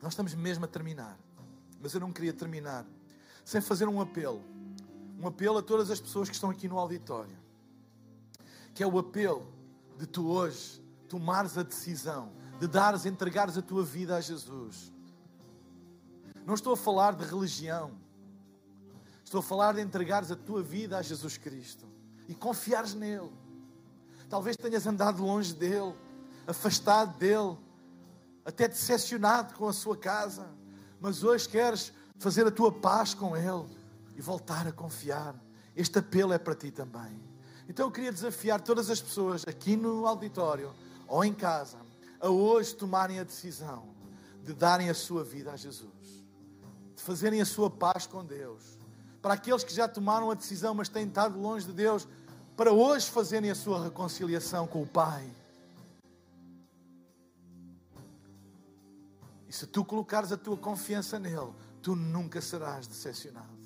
Nós 0.00 0.12
estamos 0.12 0.34
mesmo 0.34 0.64
a 0.64 0.68
terminar, 0.68 1.18
mas 1.80 1.92
eu 1.92 2.00
não 2.00 2.12
queria 2.12 2.32
terminar 2.32 2.86
sem 3.44 3.60
fazer 3.60 3.88
um 3.88 4.00
apelo. 4.00 4.42
Um 5.18 5.26
apelo 5.26 5.58
a 5.58 5.62
todas 5.62 5.90
as 5.90 6.00
pessoas 6.00 6.28
que 6.28 6.34
estão 6.34 6.48
aqui 6.48 6.68
no 6.68 6.78
auditório. 6.78 7.36
Que 8.72 8.82
é 8.82 8.86
o 8.86 8.98
apelo 8.98 9.52
de 9.98 10.06
tu 10.06 10.28
hoje 10.28 10.80
tomares 11.08 11.58
a 11.58 11.62
decisão 11.62 12.32
de 12.60 12.68
dares, 12.68 13.06
entregares 13.06 13.56
a 13.56 13.62
tua 13.62 13.82
vida 13.82 14.14
a 14.14 14.20
Jesus. 14.20 14.92
Não 16.44 16.52
estou 16.52 16.74
a 16.74 16.76
falar 16.76 17.14
de 17.14 17.24
religião. 17.24 17.92
Estou 19.24 19.40
a 19.40 19.42
falar 19.42 19.72
de 19.72 19.80
entregares 19.80 20.30
a 20.30 20.36
tua 20.36 20.62
vida 20.62 20.98
a 20.98 21.02
Jesus 21.02 21.38
Cristo 21.38 21.86
e 22.28 22.34
confiares 22.34 22.92
nele. 22.92 23.32
Talvez 24.28 24.58
tenhas 24.58 24.86
andado 24.86 25.24
longe 25.24 25.54
dele, 25.54 25.94
afastado 26.46 27.16
dele, 27.16 27.56
até 28.44 28.68
decepcionado 28.68 29.54
com 29.54 29.66
a 29.66 29.72
sua 29.72 29.96
casa, 29.96 30.46
mas 31.00 31.24
hoje 31.24 31.48
queres 31.48 31.92
fazer 32.18 32.46
a 32.46 32.50
tua 32.50 32.70
paz 32.70 33.14
com 33.14 33.34
Ele 33.34 33.64
e 34.14 34.20
voltar 34.20 34.66
a 34.66 34.72
confiar. 34.72 35.34
Este 35.74 36.00
apelo 36.00 36.34
é 36.34 36.38
para 36.38 36.54
ti 36.54 36.70
também. 36.70 37.22
Então 37.66 37.86
eu 37.86 37.90
queria 37.90 38.12
desafiar 38.12 38.60
todas 38.60 38.90
as 38.90 39.00
pessoas 39.00 39.44
aqui 39.48 39.76
no 39.76 40.06
auditório 40.06 40.74
ou 41.08 41.24
em 41.24 41.32
casa 41.32 41.89
a 42.20 42.28
hoje 42.28 42.74
tomarem 42.74 43.18
a 43.18 43.24
decisão 43.24 43.88
de 44.42 44.52
darem 44.52 44.90
a 44.90 44.94
sua 44.94 45.24
vida 45.24 45.52
a 45.52 45.56
Jesus, 45.56 46.24
de 46.94 47.02
fazerem 47.02 47.40
a 47.40 47.46
sua 47.46 47.70
paz 47.70 48.06
com 48.06 48.24
Deus. 48.24 48.78
Para 49.22 49.34
aqueles 49.34 49.64
que 49.64 49.74
já 49.74 49.86
tomaram 49.86 50.30
a 50.30 50.34
decisão, 50.34 50.74
mas 50.74 50.88
têm 50.88 51.06
estado 51.06 51.38
longe 51.38 51.66
de 51.66 51.72
Deus, 51.72 52.06
para 52.56 52.72
hoje 52.72 53.10
fazerem 53.10 53.50
a 53.50 53.54
sua 53.54 53.82
reconciliação 53.82 54.66
com 54.66 54.82
o 54.82 54.86
Pai. 54.86 55.30
E 59.48 59.52
se 59.52 59.66
tu 59.66 59.84
colocares 59.84 60.30
a 60.30 60.36
tua 60.36 60.56
confiança 60.56 61.18
nele, 61.18 61.52
tu 61.82 61.96
nunca 61.96 62.40
serás 62.40 62.86
decepcionado. 62.86 63.58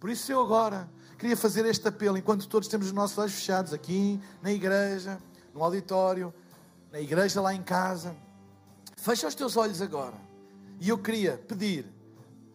Por 0.00 0.10
isso 0.10 0.30
eu 0.30 0.40
agora 0.40 0.88
queria 1.18 1.36
fazer 1.36 1.64
este 1.66 1.86
apelo, 1.88 2.16
enquanto 2.16 2.48
todos 2.48 2.68
temos 2.68 2.86
os 2.88 2.92
nossos 2.92 3.16
olhos 3.18 3.34
fechados, 3.34 3.72
aqui 3.72 4.20
na 4.42 4.52
igreja, 4.52 5.18
no 5.52 5.62
auditório, 5.62 6.32
na 6.94 7.00
igreja 7.00 7.40
lá 7.40 7.52
em 7.52 7.60
casa. 7.60 8.14
Fecha 8.96 9.26
os 9.26 9.34
teus 9.34 9.56
olhos 9.56 9.82
agora. 9.82 10.14
E 10.78 10.88
eu 10.88 10.96
queria 10.96 11.36
pedir 11.36 11.84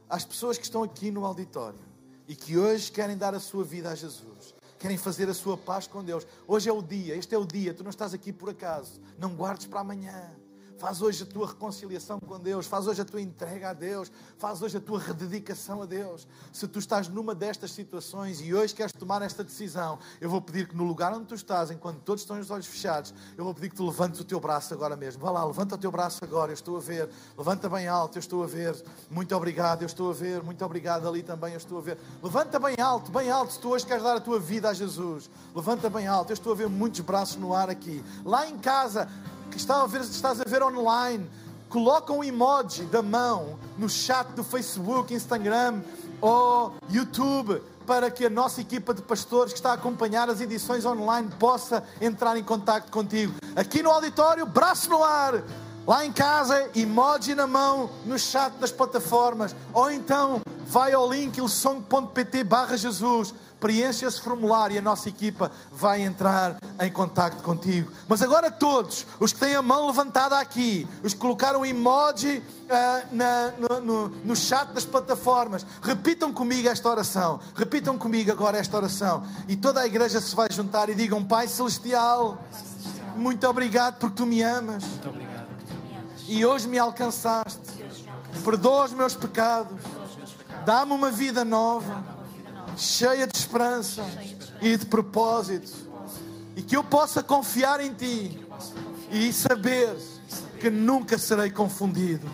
às 0.10 0.24
pessoas 0.24 0.58
que 0.58 0.64
estão 0.64 0.82
aqui 0.82 1.12
no 1.12 1.26
auditório 1.26 1.78
e 2.26 2.34
que 2.34 2.58
hoje 2.58 2.90
querem 2.90 3.18
dar 3.18 3.36
a 3.36 3.40
sua 3.42 3.66
vida 3.66 3.90
a 3.90 3.96
Jesus, 3.96 4.56
querem 4.78 4.98
fazer 4.98 5.28
a 5.28 5.34
sua 5.34 5.58
paz 5.58 5.88
com 5.88 6.02
Deus. 6.02 6.26
Hoje 6.48 6.70
é 6.70 6.72
o 6.72 6.82
dia, 6.82 7.18
este 7.18 7.36
é 7.36 7.38
o 7.38 7.44
dia, 7.46 7.74
tu 7.74 7.84
não 7.84 7.90
estás 7.90 8.14
aqui 8.14 8.32
por 8.32 8.50
acaso. 8.50 9.02
Não 9.18 9.36
guardes 9.36 9.68
para 9.68 9.82
amanhã. 9.82 10.32
Faz 10.80 11.02
hoje 11.02 11.24
a 11.24 11.26
tua 11.26 11.46
reconciliação 11.46 12.22
com 12.22 12.40
Deus, 12.40 12.66
faz 12.66 12.88
hoje 12.88 13.02
a 13.02 13.06
tua 13.06 13.20
entrega 13.20 13.72
a 13.72 13.74
Deus, 13.74 14.10
faz 14.38 14.62
hoje 14.62 14.78
a 14.78 14.80
tua 14.80 14.98
rededicação 14.98 15.82
a 15.82 15.86
Deus. 15.86 16.26
Se 16.54 16.70
tu 16.70 16.80
estás 16.80 17.10
numa 17.10 17.36
destas 17.36 17.72
situações 17.72 18.40
e 18.40 18.54
hoje 18.54 18.74
queres 18.74 18.94
tomar 18.94 19.22
esta 19.22 19.44
decisão, 19.44 20.00
eu 20.22 20.30
vou 20.30 20.42
pedir 20.42 20.70
que 20.70 20.78
no 20.78 20.86
lugar 20.86 21.12
onde 21.12 21.26
tu 21.26 21.36
estás, 21.36 21.70
enquanto 21.70 22.00
todos 22.00 22.24
estão 22.24 22.40
os 22.40 22.50
olhos 22.50 22.66
fechados, 22.66 23.14
eu 23.38 23.44
vou 23.44 23.54
pedir 23.54 23.72
que 23.72 23.76
tu 23.76 23.86
levantes 23.86 24.22
o 24.22 24.24
teu 24.24 24.40
braço 24.40 24.74
agora 24.74 24.96
mesmo. 24.96 25.22
Vá 25.22 25.32
lá, 25.32 25.44
levanta 25.44 25.76
o 25.76 25.78
teu 25.78 25.92
braço 25.92 26.24
agora, 26.24 26.52
eu 26.52 26.54
estou 26.56 26.78
a 26.78 26.80
ver. 26.80 27.10
Levanta 27.38 27.68
bem 27.68 27.86
alto, 27.90 28.18
eu 28.18 28.22
estou 28.22 28.42
a 28.42 28.48
ver. 28.48 28.82
Muito 29.12 29.36
obrigado, 29.36 29.82
eu 29.82 29.86
estou 29.86 30.10
a 30.10 30.14
ver. 30.14 30.42
Muito 30.42 30.64
obrigado 30.64 31.10
ali 31.10 31.22
também, 31.22 31.52
eu 31.52 31.58
estou 31.58 31.80
a 31.80 31.82
ver. 31.82 31.98
Levanta 32.24 32.58
bem 32.58 32.76
alto, 32.80 33.12
bem 33.12 33.30
alto, 33.30 33.52
se 33.52 33.60
tu 33.60 33.68
hoje 33.68 33.86
queres 33.86 34.02
dar 34.02 34.16
a 34.16 34.22
tua 34.22 34.40
vida 34.40 34.70
a 34.70 34.74
Jesus. 34.74 35.30
Levanta 35.54 35.90
bem 35.90 36.08
alto, 36.08 36.30
eu 36.30 36.36
estou 36.36 36.54
a 36.54 36.56
ver 36.56 36.70
muitos 36.70 37.02
braços 37.02 37.36
no 37.36 37.54
ar 37.54 37.70
aqui. 37.70 38.02
Lá 38.24 38.48
em 38.48 38.58
casa, 38.58 39.10
que 39.50 39.58
está 39.58 39.82
a 39.82 39.88
ver, 39.88 40.02
estás 40.02 40.40
a 40.40 40.44
ver 40.44 40.64
online, 40.64 41.30
coloca 41.70 42.14
um 42.14 42.24
emoji 42.24 42.84
da 42.84 43.02
mão 43.02 43.58
no 43.78 43.90
chat 43.90 44.28
do 44.34 44.44
Facebook, 44.44 45.14
Instagram 45.14 45.82
ou 46.22 46.74
YouTube 46.90 47.62
para 47.86 48.12
que 48.12 48.26
a 48.26 48.30
nossa 48.30 48.62
equipa 48.62 48.94
de 48.94 49.02
pastores 49.02 49.52
que 49.52 49.58
está 49.58 49.72
a 49.72 49.74
acompanhar 49.74 50.30
as 50.30 50.40
edições 50.40 50.86
online 50.86 51.28
possa 51.40 51.84
entrar 52.00 52.38
em 52.38 52.44
contato 52.44 52.92
contigo. 52.92 53.34
Aqui 53.56 53.82
no 53.82 53.90
auditório, 53.90 54.46
braço 54.46 54.90
no 54.90 55.04
ar. 55.04 55.42
Lá 55.88 56.06
em 56.06 56.12
casa, 56.12 56.70
emoji 56.76 57.34
na 57.34 57.48
mão 57.48 57.90
no 58.06 58.20
chat 58.20 58.54
das 58.60 58.72
plataformas. 58.72 59.56
Ou 59.74 59.90
então, 59.90 60.40
vai 60.68 60.94
ao 60.94 61.12
link 61.12 61.38
ilsong.pt 61.38 62.44
barra 62.44 62.78
Jesus 62.78 63.34
preenche 63.60 64.06
esse 64.06 64.22
formulário 64.22 64.76
e 64.76 64.78
a 64.78 64.82
nossa 64.82 65.10
equipa 65.10 65.52
vai 65.72 66.02
entrar 66.02 66.58
em 66.80 66.92
contato 66.92 67.42
contigo. 67.44 67.92
Mas 68.08 68.22
agora 68.22 68.50
todos, 68.50 69.06
os 69.20 69.34
que 69.34 69.40
têm 69.40 69.56
a 69.56 69.62
mão 69.62 69.88
levantada 69.88 70.40
aqui, 70.40 70.88
os 71.04 71.14
que 71.14 71.20
colocaram 71.20 71.66
emoji 71.66 72.38
uh, 72.38 73.16
na, 73.16 73.52
no, 73.58 73.82
no, 73.82 74.10
no 74.10 74.36
chat 74.36 74.72
das 74.72 74.86
plataformas, 74.86 75.66
repitam 75.82 76.32
comigo 76.32 76.68
esta 76.68 76.90
oração. 76.90 77.40
Repitam 77.56 77.98
comigo 77.98 78.32
agora 78.32 78.58
esta 78.58 78.78
oração. 78.78 79.24
E 79.48 79.56
toda 79.56 79.82
a 79.82 79.86
igreja 79.86 80.22
se 80.22 80.36
vai 80.36 80.48
juntar 80.52 80.90
e 80.90 80.96
digam: 80.96 81.24
Pai 81.24 81.48
Celestial, 81.48 82.38
muito 83.16 83.48
obrigado 83.48 83.98
porque 83.98 84.16
tu 84.16 84.26
me 84.26 84.42
amas. 84.42 84.84
E 86.28 86.46
hoje 86.46 86.68
me 86.68 86.78
alcançaste. 86.78 87.60
Perdoa 88.44 88.86
os 88.86 88.94
meus 88.94 89.16
pecados. 89.16 89.78
Dá-me 90.66 90.94
uma 90.94 91.10
vida 91.10 91.44
nova 91.44 92.19
cheia 92.80 93.28
de 93.28 93.38
esperança 93.38 94.04
e 94.62 94.78
de 94.78 94.86
propósito. 94.86 95.72
E 96.56 96.62
que 96.62 96.76
eu 96.76 96.84
possa 96.84 97.22
confiar 97.22 97.80
em 97.80 97.94
Ti 97.94 98.40
e 99.12 99.32
saber 99.34 99.96
que 100.60 100.70
nunca 100.70 101.18
serei 101.18 101.52
confundido. 101.52 102.30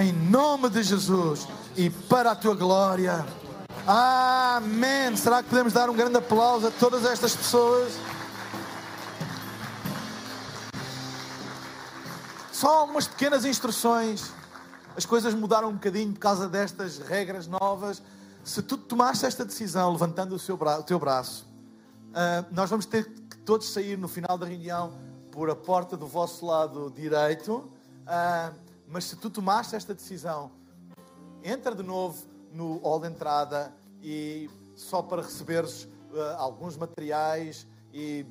Em 0.00 0.12
nome 0.12 0.68
de 0.68 0.82
Jesus 0.82 1.46
e 1.76 1.88
para 1.90 2.32
a 2.32 2.36
Tua 2.36 2.54
glória. 2.54 3.24
Amém. 3.86 5.16
Será 5.16 5.42
que 5.42 5.48
podemos 5.48 5.72
dar 5.72 5.88
um 5.88 5.94
grande 5.94 6.16
aplauso 6.16 6.66
a 6.66 6.70
todas 6.70 7.04
estas 7.04 7.36
pessoas? 7.36 7.92
Só 12.52 12.80
algumas 12.80 13.06
pequenas 13.06 13.44
instruções. 13.44 14.32
As 14.96 15.04
coisas 15.04 15.34
mudaram 15.34 15.68
um 15.68 15.74
bocadinho 15.74 16.12
por 16.12 16.20
causa 16.20 16.48
destas 16.48 16.98
regras 16.98 17.46
novas 17.46 18.02
se 18.46 18.62
tu 18.62 18.78
tomaste 18.78 19.26
esta 19.26 19.44
decisão 19.44 19.90
levantando 19.90 20.36
o, 20.36 20.56
bra 20.56 20.78
o 20.78 20.82
teu 20.84 21.00
braço, 21.00 21.44
uh, 22.10 22.46
nós 22.52 22.70
vamos 22.70 22.86
ter 22.86 23.04
que 23.04 23.36
todos 23.38 23.68
sair 23.68 23.98
no 23.98 24.06
final 24.06 24.38
da 24.38 24.46
reunião 24.46 24.92
por 25.32 25.50
a 25.50 25.56
porta 25.56 25.96
do 25.96 26.06
vosso 26.06 26.46
lado 26.46 26.88
direito. 26.88 27.68
Uh, 28.02 28.56
mas 28.86 29.02
se 29.06 29.16
tu 29.16 29.28
tomaste 29.30 29.74
esta 29.74 29.92
decisão, 29.92 30.52
entra 31.42 31.74
de 31.74 31.82
novo 31.82 32.24
no 32.52 32.76
hall 32.78 33.00
de 33.00 33.08
entrada 33.08 33.74
e 34.00 34.48
só 34.76 35.02
para 35.02 35.22
receberes 35.22 35.82
uh, 36.12 36.36
alguns 36.38 36.76
materiais 36.76 37.66
e 37.92 38.24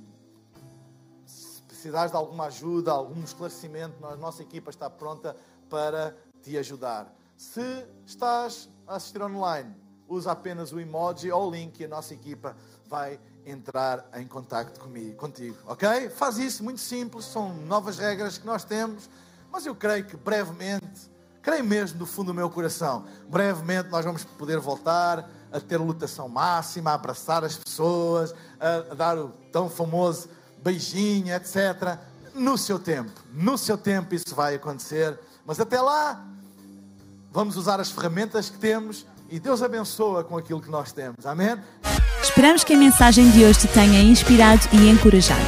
se 1.26 1.62
precisares 1.64 2.12
de 2.12 2.18
alguma 2.18 2.46
ajuda, 2.46 2.94
algum 2.94 3.22
esclarecimento, 3.22 4.06
a 4.06 4.16
nossa 4.16 4.42
equipa 4.42 4.70
está 4.70 4.90
pronta 4.90 5.36
para 5.70 6.16
te 6.42 6.58
ajudar. 6.58 7.14
Se 7.36 7.86
estás 8.06 8.70
a 8.88 8.96
assistir 8.96 9.22
online, 9.22 9.76
usa 10.08 10.32
apenas 10.32 10.72
o 10.72 10.80
emoji 10.80 11.32
ou 11.32 11.48
o 11.48 11.52
link 11.52 11.80
e 11.80 11.86
a 11.86 11.88
nossa 11.88 12.14
equipa 12.14 12.56
vai 12.88 13.20
entrar 13.46 14.08
em 14.16 14.28
contato 14.28 14.80
comigo, 14.80 15.16
contigo, 15.16 15.58
ok? 15.68 16.10
Faz 16.10 16.38
isso, 16.38 16.64
muito 16.64 16.82
simples, 16.82 17.26
são 17.26 17.54
novas 17.54 17.98
regras 17.98 18.38
que 18.38 18.46
nós 18.46 18.64
temos, 18.64 19.10
mas 19.52 19.66
eu 19.66 19.76
creio 19.76 20.06
que 20.06 20.18
brevemente, 20.18 21.12
creio 21.42 21.64
mesmo 21.64 22.00
do 22.00 22.06
fundo 22.06 22.28
do 22.28 22.34
meu 22.34 22.50
coração, 22.50 23.06
brevemente 23.28 23.90
nós 23.90 24.04
vamos 24.04 24.24
poder 24.24 24.60
voltar 24.60 25.30
a 25.52 25.60
ter 25.60 25.78
lutação 25.78 26.28
máxima, 26.28 26.92
a 26.92 26.94
abraçar 26.96 27.44
as 27.44 27.56
pessoas, 27.56 28.34
a, 28.60 28.92
a 28.92 28.96
dar 28.96 29.18
o 29.18 29.30
tão 29.52 29.70
famoso 29.70 30.28
beijinho, 30.64 31.34
etc. 31.34 32.00
No 32.34 32.58
seu 32.58 32.80
tempo, 32.80 33.12
no 33.32 33.58
seu 33.58 33.78
tempo 33.78 34.16
isso 34.16 34.36
vai 34.36 34.56
acontecer, 34.56 35.20
mas 35.46 35.60
até 35.60 35.80
lá, 35.80 36.26
vamos 37.32 37.56
usar 37.58 37.80
as 37.80 37.92
ferramentas 37.92 38.50
que 38.50 38.58
temos 38.58 39.06
e 39.30 39.40
Deus 39.40 39.62
abençoa 39.62 40.24
com 40.24 40.38
aquilo 40.38 40.62
que 40.62 40.70
nós 40.70 40.92
temos. 40.92 41.26
Amém? 41.26 41.58
Esperamos 42.22 42.64
que 42.64 42.74
a 42.74 42.78
mensagem 42.78 43.30
de 43.32 43.44
hoje 43.44 43.60
te 43.60 43.68
tenha 43.68 44.02
inspirado 44.02 44.62
e 44.72 44.90
encorajado. 44.90 45.42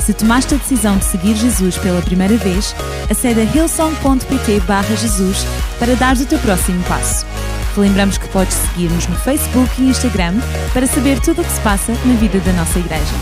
Se 0.00 0.14
tomaste 0.14 0.54
a 0.54 0.58
decisão 0.58 0.96
de 0.96 1.04
seguir 1.04 1.36
Jesus 1.36 1.76
pela 1.78 2.00
primeira 2.02 2.36
vez, 2.36 2.74
acede 3.10 3.40
a 3.40 3.44
hillsong.pt 3.44 4.60
Jesus 4.96 5.44
para 5.78 5.94
dar 5.94 6.16
o 6.16 6.26
teu 6.26 6.38
próximo 6.38 6.82
passo. 6.84 7.26
Te 7.74 7.80
lembramos 7.80 8.18
que 8.18 8.28
podes 8.28 8.54
seguir-nos 8.54 9.06
no 9.06 9.16
Facebook 9.16 9.70
e 9.80 9.90
Instagram 9.90 10.34
para 10.72 10.86
saber 10.86 11.20
tudo 11.20 11.42
o 11.42 11.44
que 11.44 11.52
se 11.52 11.60
passa 11.60 11.92
na 12.04 12.14
vida 12.14 12.40
da 12.40 12.52
nossa 12.54 12.78
igreja. 12.78 13.14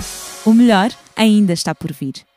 O 0.45 0.53
melhor 0.55 0.91
ainda 1.17 1.53
está 1.53 1.75
por 1.75 1.93
vir. 1.93 2.28